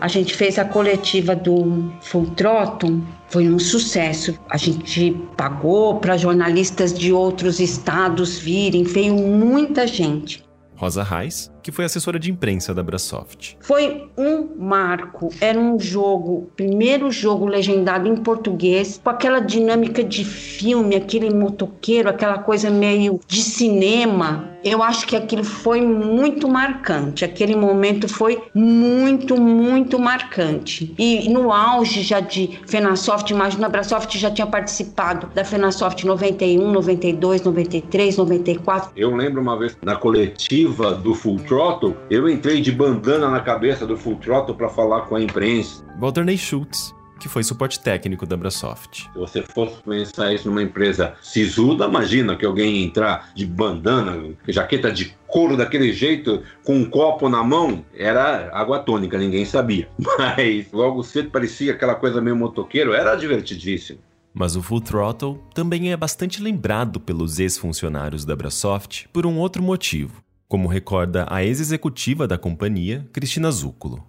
[0.00, 4.38] A gente fez a coletiva do Full Throttle, foi um sucesso.
[4.48, 10.42] A gente pagou para jornalistas de outros estados virem, veio muita gente.
[10.74, 13.56] Rosa Reis, que foi assessora de imprensa da Brasoft.
[13.60, 20.24] Foi um marco, era um jogo, primeiro jogo legendado em português, com aquela dinâmica de
[20.24, 24.50] filme, aquele motoqueiro, aquela coisa meio de cinema.
[24.62, 27.24] Eu acho que aquilo foi muito marcante.
[27.24, 30.94] Aquele momento foi muito, muito marcante.
[30.98, 36.70] E no auge já de Fenasoft, imagina, a Brasoft já tinha participado da Fenasoft 91,
[36.70, 38.92] 92, 93, 94.
[38.94, 43.84] Eu lembro uma vez na coletiva do Full Throttle, eu entrei de bandana na cabeça
[43.84, 45.84] do Full Throttle para falar com a imprensa.
[45.98, 49.10] Walter Schultz, que foi suporte técnico da Brasoft.
[49.12, 54.92] Se você fosse pensar isso numa empresa sisuda, imagina que alguém entrar de bandana, jaqueta
[54.92, 59.88] de couro daquele jeito, com um copo na mão, era água tônica, ninguém sabia.
[59.98, 63.98] Mas logo cedo parecia aquela coisa meio motoqueiro, era divertidíssimo.
[64.32, 69.60] Mas o Full Throttle também é bastante lembrado pelos ex-funcionários da Brasoft por um outro
[69.60, 74.04] motivo, como recorda a ex-executiva da companhia, Cristina Zúculo.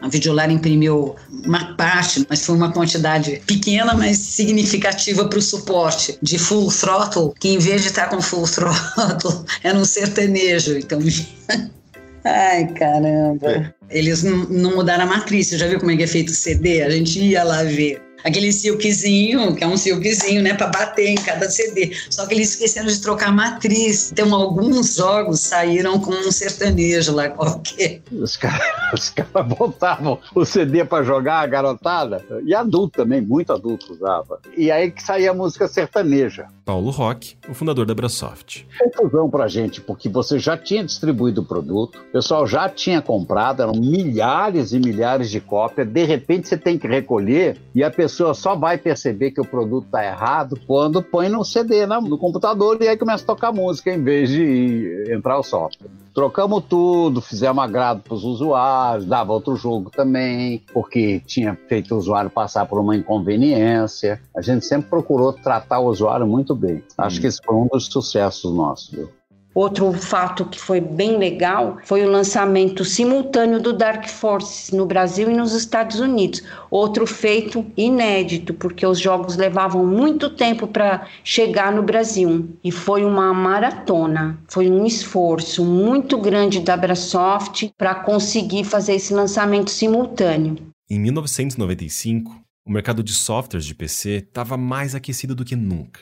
[0.00, 6.16] A Videolar imprimiu uma parte, mas foi uma quantidade pequena, mas significativa para o suporte
[6.22, 10.78] de Full Throttle, que em vez de estar com Full Throttle, era um sertanejo.
[10.78, 11.00] Então,
[12.24, 13.50] Ai, caramba.
[13.50, 13.74] É.
[13.90, 15.48] Eles não mudaram a matriz.
[15.48, 16.82] Você já viu como é que é feito o CD?
[16.82, 21.14] A gente ia lá ver aquele silkzinho, que é um silkzinho, né, para bater em
[21.16, 21.92] cada CD.
[22.10, 24.10] Só que eles esqueceram de trocar a matriz.
[24.12, 28.02] Então, alguns jogos saíram com um sertanejo lá qualquer.
[28.12, 33.92] Os caras cara botavam o CD para jogar a garotada, e adulto também, muito adulto
[33.92, 34.40] usava.
[34.56, 36.46] E aí que saía a música sertaneja.
[36.64, 38.66] Paulo Roque, o fundador da Brasoft.
[38.78, 43.62] Confusão pra gente, porque você já tinha distribuído o produto, o pessoal já tinha comprado,
[43.62, 48.09] eram milhares e milhares de cópias, de repente você tem que recolher e a pessoa
[48.10, 52.18] pessoa só vai perceber que o produto está errado quando põe no CD né, no
[52.18, 55.88] computador e aí começa a tocar música em vez de entrar o software.
[56.12, 61.98] Trocamos tudo, fizemos agrado para os usuários, dava outro jogo também, porque tinha feito o
[61.98, 64.20] usuário passar por uma inconveniência.
[64.36, 66.82] A gente sempre procurou tratar o usuário muito bem.
[66.98, 67.20] Acho hum.
[67.20, 68.90] que esse foi um dos sucessos nossos.
[68.90, 69.19] Viu?
[69.52, 75.28] Outro fato que foi bem legal foi o lançamento simultâneo do Dark Forces no Brasil
[75.28, 76.42] e nos Estados Unidos.
[76.70, 82.48] Outro feito inédito, porque os jogos levavam muito tempo para chegar no Brasil.
[82.62, 89.12] E foi uma maratona, foi um esforço muito grande da Brasoft para conseguir fazer esse
[89.12, 90.56] lançamento simultâneo.
[90.88, 96.00] Em 1995, o mercado de softwares de PC estava mais aquecido do que nunca.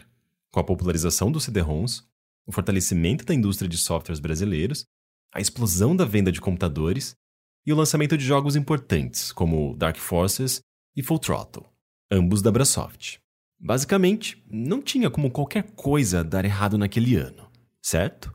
[0.50, 2.02] Com a popularização dos CD-ROMs,
[2.48, 4.86] o fortalecimento da indústria de softwares brasileiros,
[5.34, 7.14] a explosão da venda de computadores
[7.66, 10.62] e o lançamento de jogos importantes como Dark Forces
[10.96, 11.66] e Full Throttle,
[12.10, 13.18] ambos da Brasoft.
[13.60, 17.50] Basicamente, não tinha como qualquer coisa dar errado naquele ano,
[17.82, 18.32] certo?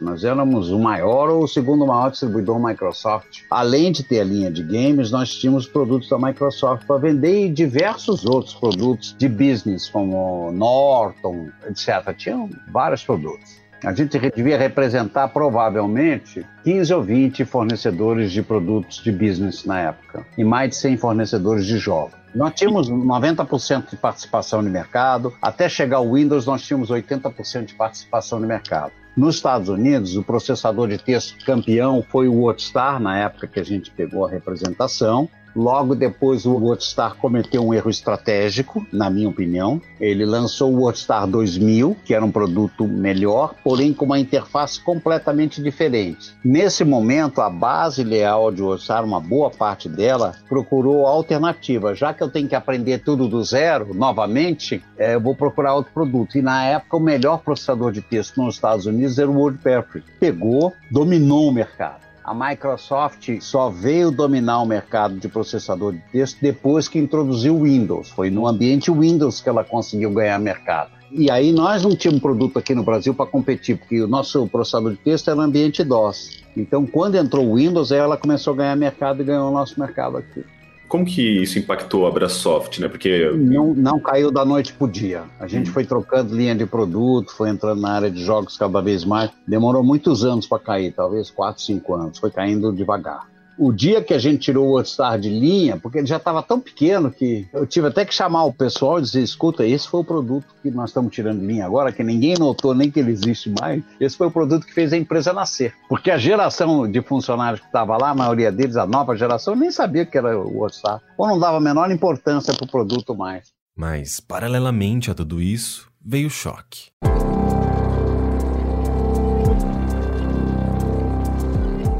[0.00, 3.44] Nós éramos o maior ou o segundo maior distribuidor Microsoft.
[3.50, 7.48] Além de ter a linha de games, nós tínhamos produtos da Microsoft para vender e
[7.48, 12.14] diversos outros produtos de business, como Norton, etc.
[12.14, 13.64] Tinham vários produtos.
[13.84, 20.26] A gente devia representar provavelmente 15 ou 20 fornecedores de produtos de business na época
[20.36, 22.14] e mais de 100 fornecedores de jogos.
[22.34, 27.74] Nós tínhamos 90% de participação no mercado, até chegar o Windows nós tínhamos 80% de
[27.74, 28.92] participação no mercado.
[29.16, 33.64] Nos Estados Unidos, o processador de texto campeão foi o WordStar, na época que a
[33.64, 35.26] gente pegou a representação.
[35.56, 39.80] Logo depois, o WordStar cometeu um erro estratégico, na minha opinião.
[39.98, 45.62] Ele lançou o WordStar 2000, que era um produto melhor, porém com uma interface completamente
[45.62, 46.34] diferente.
[46.44, 51.94] Nesse momento, a base leal de WordStar, uma boa parte dela, procurou alternativa.
[51.94, 55.92] Já que eu tenho que aprender tudo do zero, novamente, é, eu vou procurar outro
[55.94, 56.36] produto.
[56.36, 60.06] E na época, o melhor processador de texto nos Estados Unidos era o WordPerfect.
[60.20, 66.38] Pegou, dominou o mercado a Microsoft só veio dominar o mercado de processador de texto
[66.42, 68.08] depois que introduziu o Windows.
[68.08, 70.90] Foi no ambiente Windows que ela conseguiu ganhar mercado.
[71.12, 74.90] E aí nós não tínhamos produto aqui no Brasil para competir, porque o nosso processador
[74.90, 76.42] de texto era ambiente DOS.
[76.56, 80.16] Então, quando entrou o Windows, ela começou a ganhar mercado e ganhou o nosso mercado
[80.16, 80.44] aqui.
[80.88, 82.88] Como que isso impactou a Brasoft, né?
[82.88, 85.24] Porque não, não caiu da noite pro dia.
[85.40, 85.72] A gente hum.
[85.72, 89.30] foi trocando linha de produto, foi entrando na área de jogos cada vez mais.
[89.46, 92.18] Demorou muitos anos para cair, talvez 4, 5 anos.
[92.18, 96.06] Foi caindo devagar o dia que a gente tirou o WordStar de linha, porque ele
[96.06, 99.66] já estava tão pequeno que eu tive até que chamar o pessoal e dizer: escuta,
[99.66, 102.90] esse foi o produto que nós estamos tirando de linha agora, que ninguém notou nem
[102.90, 103.82] que ele existe mais.
[104.00, 105.74] Esse foi o produto que fez a empresa nascer.
[105.88, 109.70] Porque a geração de funcionários que estava lá, a maioria deles, a nova geração, nem
[109.70, 113.48] sabia que era o WordStar, ou não dava a menor importância para o produto mais.
[113.76, 116.86] Mas, paralelamente a tudo isso, veio o choque.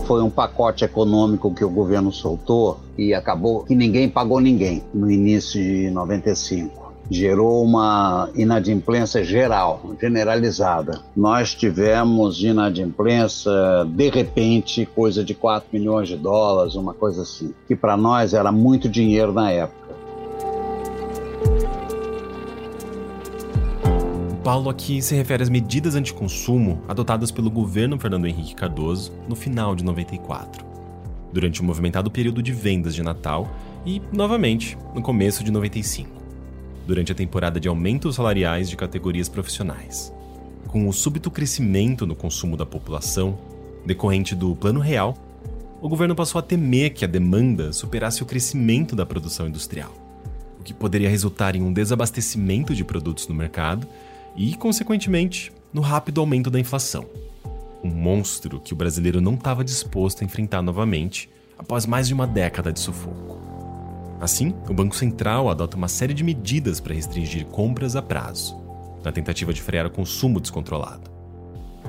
[0.06, 5.10] Foi um pacote econômico que o governo soltou e acabou que ninguém pagou ninguém no
[5.10, 11.02] início de 95 gerou uma inadimplência geral, generalizada.
[11.16, 13.52] Nós tivemos inadimplência,
[13.88, 18.50] de repente, coisa de 4 milhões de dólares, uma coisa assim, que para nós era
[18.50, 19.85] muito dinheiro na época.
[24.46, 29.74] Paulo aqui se refere às medidas anticonsumo adotadas pelo governo Fernando Henrique Cardoso no final
[29.74, 30.64] de 94,
[31.32, 33.50] durante o movimentado período de vendas de Natal
[33.84, 36.08] e, novamente, no começo de 95,
[36.86, 40.12] durante a temporada de aumentos salariais de categorias profissionais.
[40.68, 43.36] Com o súbito crescimento no consumo da população,
[43.84, 45.16] decorrente do Plano Real,
[45.82, 49.92] o governo passou a temer que a demanda superasse o crescimento da produção industrial,
[50.60, 53.88] o que poderia resultar em um desabastecimento de produtos no mercado
[54.36, 57.06] e, consequentemente, no rápido aumento da inflação.
[57.82, 62.26] Um monstro que o brasileiro não estava disposto a enfrentar novamente após mais de uma
[62.26, 63.40] década de sufoco.
[64.20, 68.56] Assim, o Banco Central adota uma série de medidas para restringir compras a prazo,
[69.04, 71.10] na tentativa de frear o consumo descontrolado.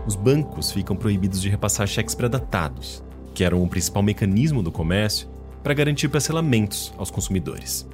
[0.05, 3.03] Os bancos ficam proibidos de repassar cheques predatados,
[3.33, 5.27] que eram o principal mecanismo do comércio
[5.63, 7.87] para garantir parcelamentos aos consumidores.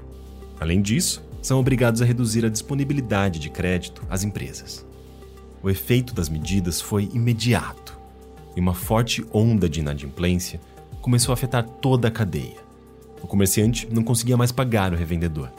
[0.60, 4.84] Além disso, são obrigados a reduzir a disponibilidade de crédito às empresas.
[5.62, 8.00] O efeito das medidas foi imediato
[8.56, 10.60] e uma forte onda de inadimplência
[11.02, 12.64] começou a afetar toda a cadeia.
[13.22, 15.52] O comerciante não conseguia mais pagar o revendedor,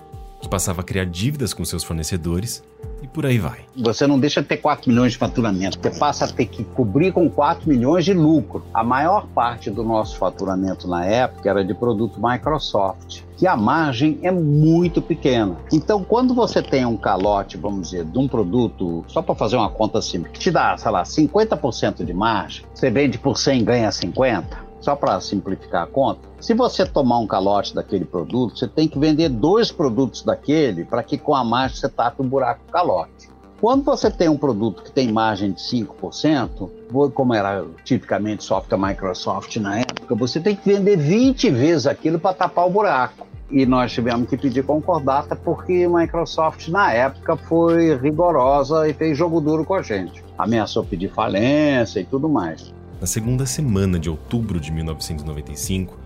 [0.45, 2.62] que passava a criar dívidas com seus fornecedores
[3.03, 3.61] e por aí vai.
[3.77, 7.12] Você não deixa de ter 4 milhões de faturamento, você passa a ter que cobrir
[7.12, 8.65] com 4 milhões de lucro.
[8.73, 14.19] A maior parte do nosso faturamento na época era de produto Microsoft, que a margem
[14.23, 15.57] é muito pequena.
[15.73, 19.71] Então, quando você tem um calote, vamos dizer, de um produto, só para fazer uma
[19.71, 23.65] conta simples, que te dá, sei lá, 50% de margem, você vende por 100 e
[23.65, 28.69] ganha 50, só para simplificar a conta, se você tomar um calote daquele produto, você
[28.69, 32.61] tem que vender dois produtos daquele para que com a margem você tape o buraco
[32.66, 33.31] do calote.
[33.61, 36.69] Quando você tem um produto que tem margem de 5%,
[37.15, 42.35] como era tipicamente software Microsoft na época, você tem que vender 20 vezes aquilo para
[42.35, 43.27] tapar o buraco.
[43.51, 49.16] E nós tivemos que pedir concordata porque a Microsoft, na época, foi rigorosa e fez
[49.16, 50.23] jogo duro com a gente.
[50.36, 52.74] Ameaçou pedir falência e tudo mais.
[53.01, 55.99] Na segunda semana de outubro de 1995,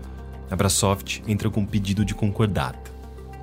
[0.49, 2.91] a Brasoft entra com um pedido de concordata,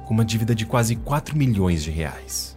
[0.05, 2.57] com uma dívida de quase 4 milhões de reais.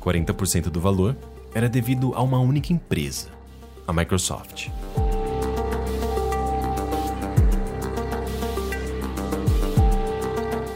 [0.00, 1.16] 40% do valor
[1.54, 3.28] era devido a uma única empresa,
[3.86, 4.68] a Microsoft.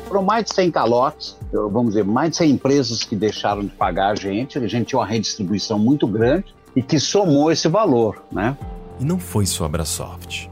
[0.09, 4.11] Foram mais de 100 calotes, vamos dizer, mais de 100 empresas que deixaram de pagar
[4.11, 4.59] a gente.
[4.59, 8.57] A gente tinha uma redistribuição muito grande e que somou esse valor, né?
[9.03, 10.49] E não foi só a Brasoft.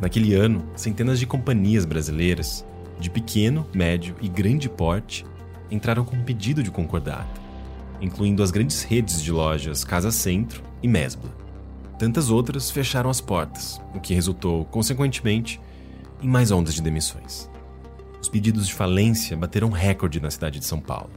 [0.00, 2.64] Naquele ano, centenas de companhias brasileiras,
[2.98, 5.26] de pequeno, médio e grande porte,
[5.70, 7.38] entraram com um pedido de concordata,
[8.00, 11.30] incluindo as grandes redes de lojas Casa Centro e Mesbla.
[11.98, 15.60] Tantas outras fecharam as portas, o que resultou, consequentemente,
[16.22, 17.50] em mais ondas de demissões.
[18.18, 21.10] Os pedidos de falência bateram recorde na cidade de São Paulo.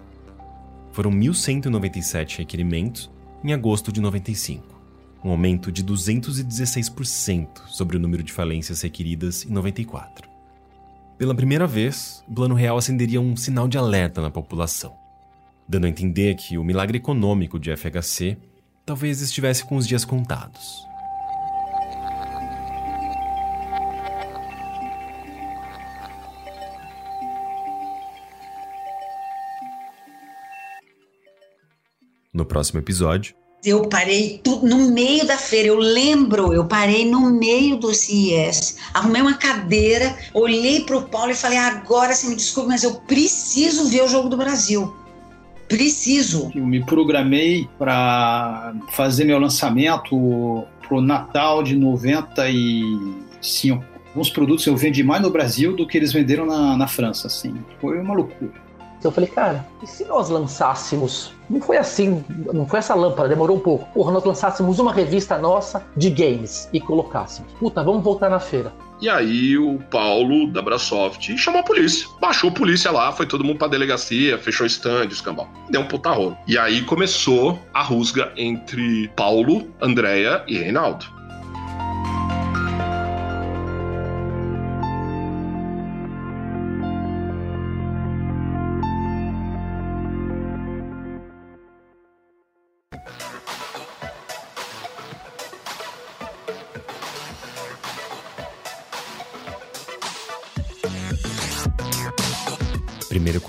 [0.92, 3.10] Foram 1.197 requerimentos
[3.42, 4.83] em agosto de 95
[5.24, 10.30] um aumento de 216% sobre o número de falências requeridas em 94.
[11.18, 14.94] Pela primeira vez, o Plano Real acenderia um sinal de alerta na população,
[15.68, 18.38] dando a entender que o milagre econômico de FHC
[18.86, 20.86] talvez estivesse com os dias contados.
[32.34, 33.36] No próximo episódio,
[33.66, 35.70] eu parei tudo no meio da feira.
[35.70, 41.32] Eu lembro, eu parei no meio do CIS, arrumei uma cadeira, olhei para o Paulo
[41.32, 44.94] e falei: agora você me desculpe, mas eu preciso ver o jogo do Brasil.
[45.68, 46.52] Preciso.
[46.54, 53.84] Eu me programei para fazer meu lançamento pro Natal de 95.
[54.10, 57.56] Alguns produtos eu vendi mais no Brasil do que eles venderam na, na França, assim.
[57.82, 58.63] Foi uma loucura.
[59.04, 61.34] Então eu falei, cara, e se nós lançássemos?
[61.50, 62.24] Não foi assim,
[62.54, 63.86] não foi essa lâmpada, demorou um pouco.
[63.94, 67.52] Porra, nós lançássemos uma revista nossa de games e colocássemos.
[67.60, 68.72] Puta, vamos voltar na feira.
[69.02, 72.08] E aí o Paulo da Brasoft chamou a polícia.
[72.22, 75.50] Baixou a polícia lá, foi todo mundo pra delegacia, fechou stand, escambau.
[75.70, 76.38] Deu um puta rolo.
[76.48, 81.06] E aí começou a rusga entre Paulo, Andréia e Reinaldo.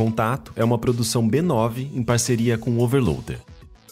[0.05, 3.41] Contato é uma produção B9 em parceria com o Overloader.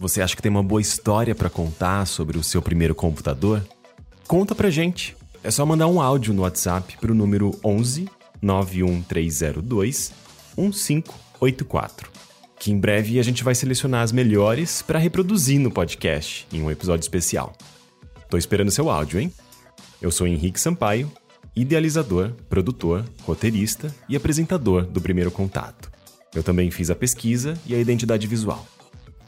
[0.00, 3.64] Você acha que tem uma boa história para contar sobre o seu primeiro computador?
[4.26, 5.16] Conta pra gente.
[5.40, 8.08] É só mandar um áudio no WhatsApp para o número 11
[8.42, 10.12] 91302
[11.40, 12.10] 1584.
[12.58, 16.70] Que em breve a gente vai selecionar as melhores para reproduzir no podcast em um
[16.70, 17.52] episódio especial.
[18.28, 19.32] Tô esperando seu áudio, hein?
[20.00, 21.10] Eu sou Henrique Sampaio,
[21.54, 25.90] idealizador, produtor, roteirista e apresentador do Primeiro Contato.
[26.34, 28.66] Eu também fiz a pesquisa e a identidade visual.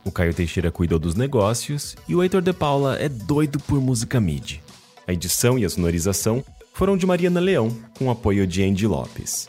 [0.05, 4.21] O Caio Teixeira cuidou dos negócios e o Heitor de Paula é doido por música
[4.21, 4.61] MIDI.
[5.07, 9.49] A edição e a sonorização foram de Mariana Leão, com apoio de Andy Lopes.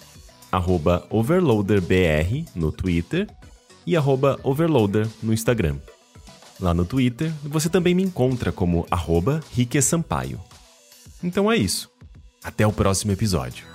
[0.52, 3.28] arroba overloaderbr no Twitter
[3.86, 5.78] e arroba overloader no Instagram.
[6.60, 9.42] Lá no Twitter, você também me encontra como arroba
[9.82, 10.40] Sampaio.
[11.24, 11.90] Então é isso.
[12.44, 13.66] Até o próximo episódio.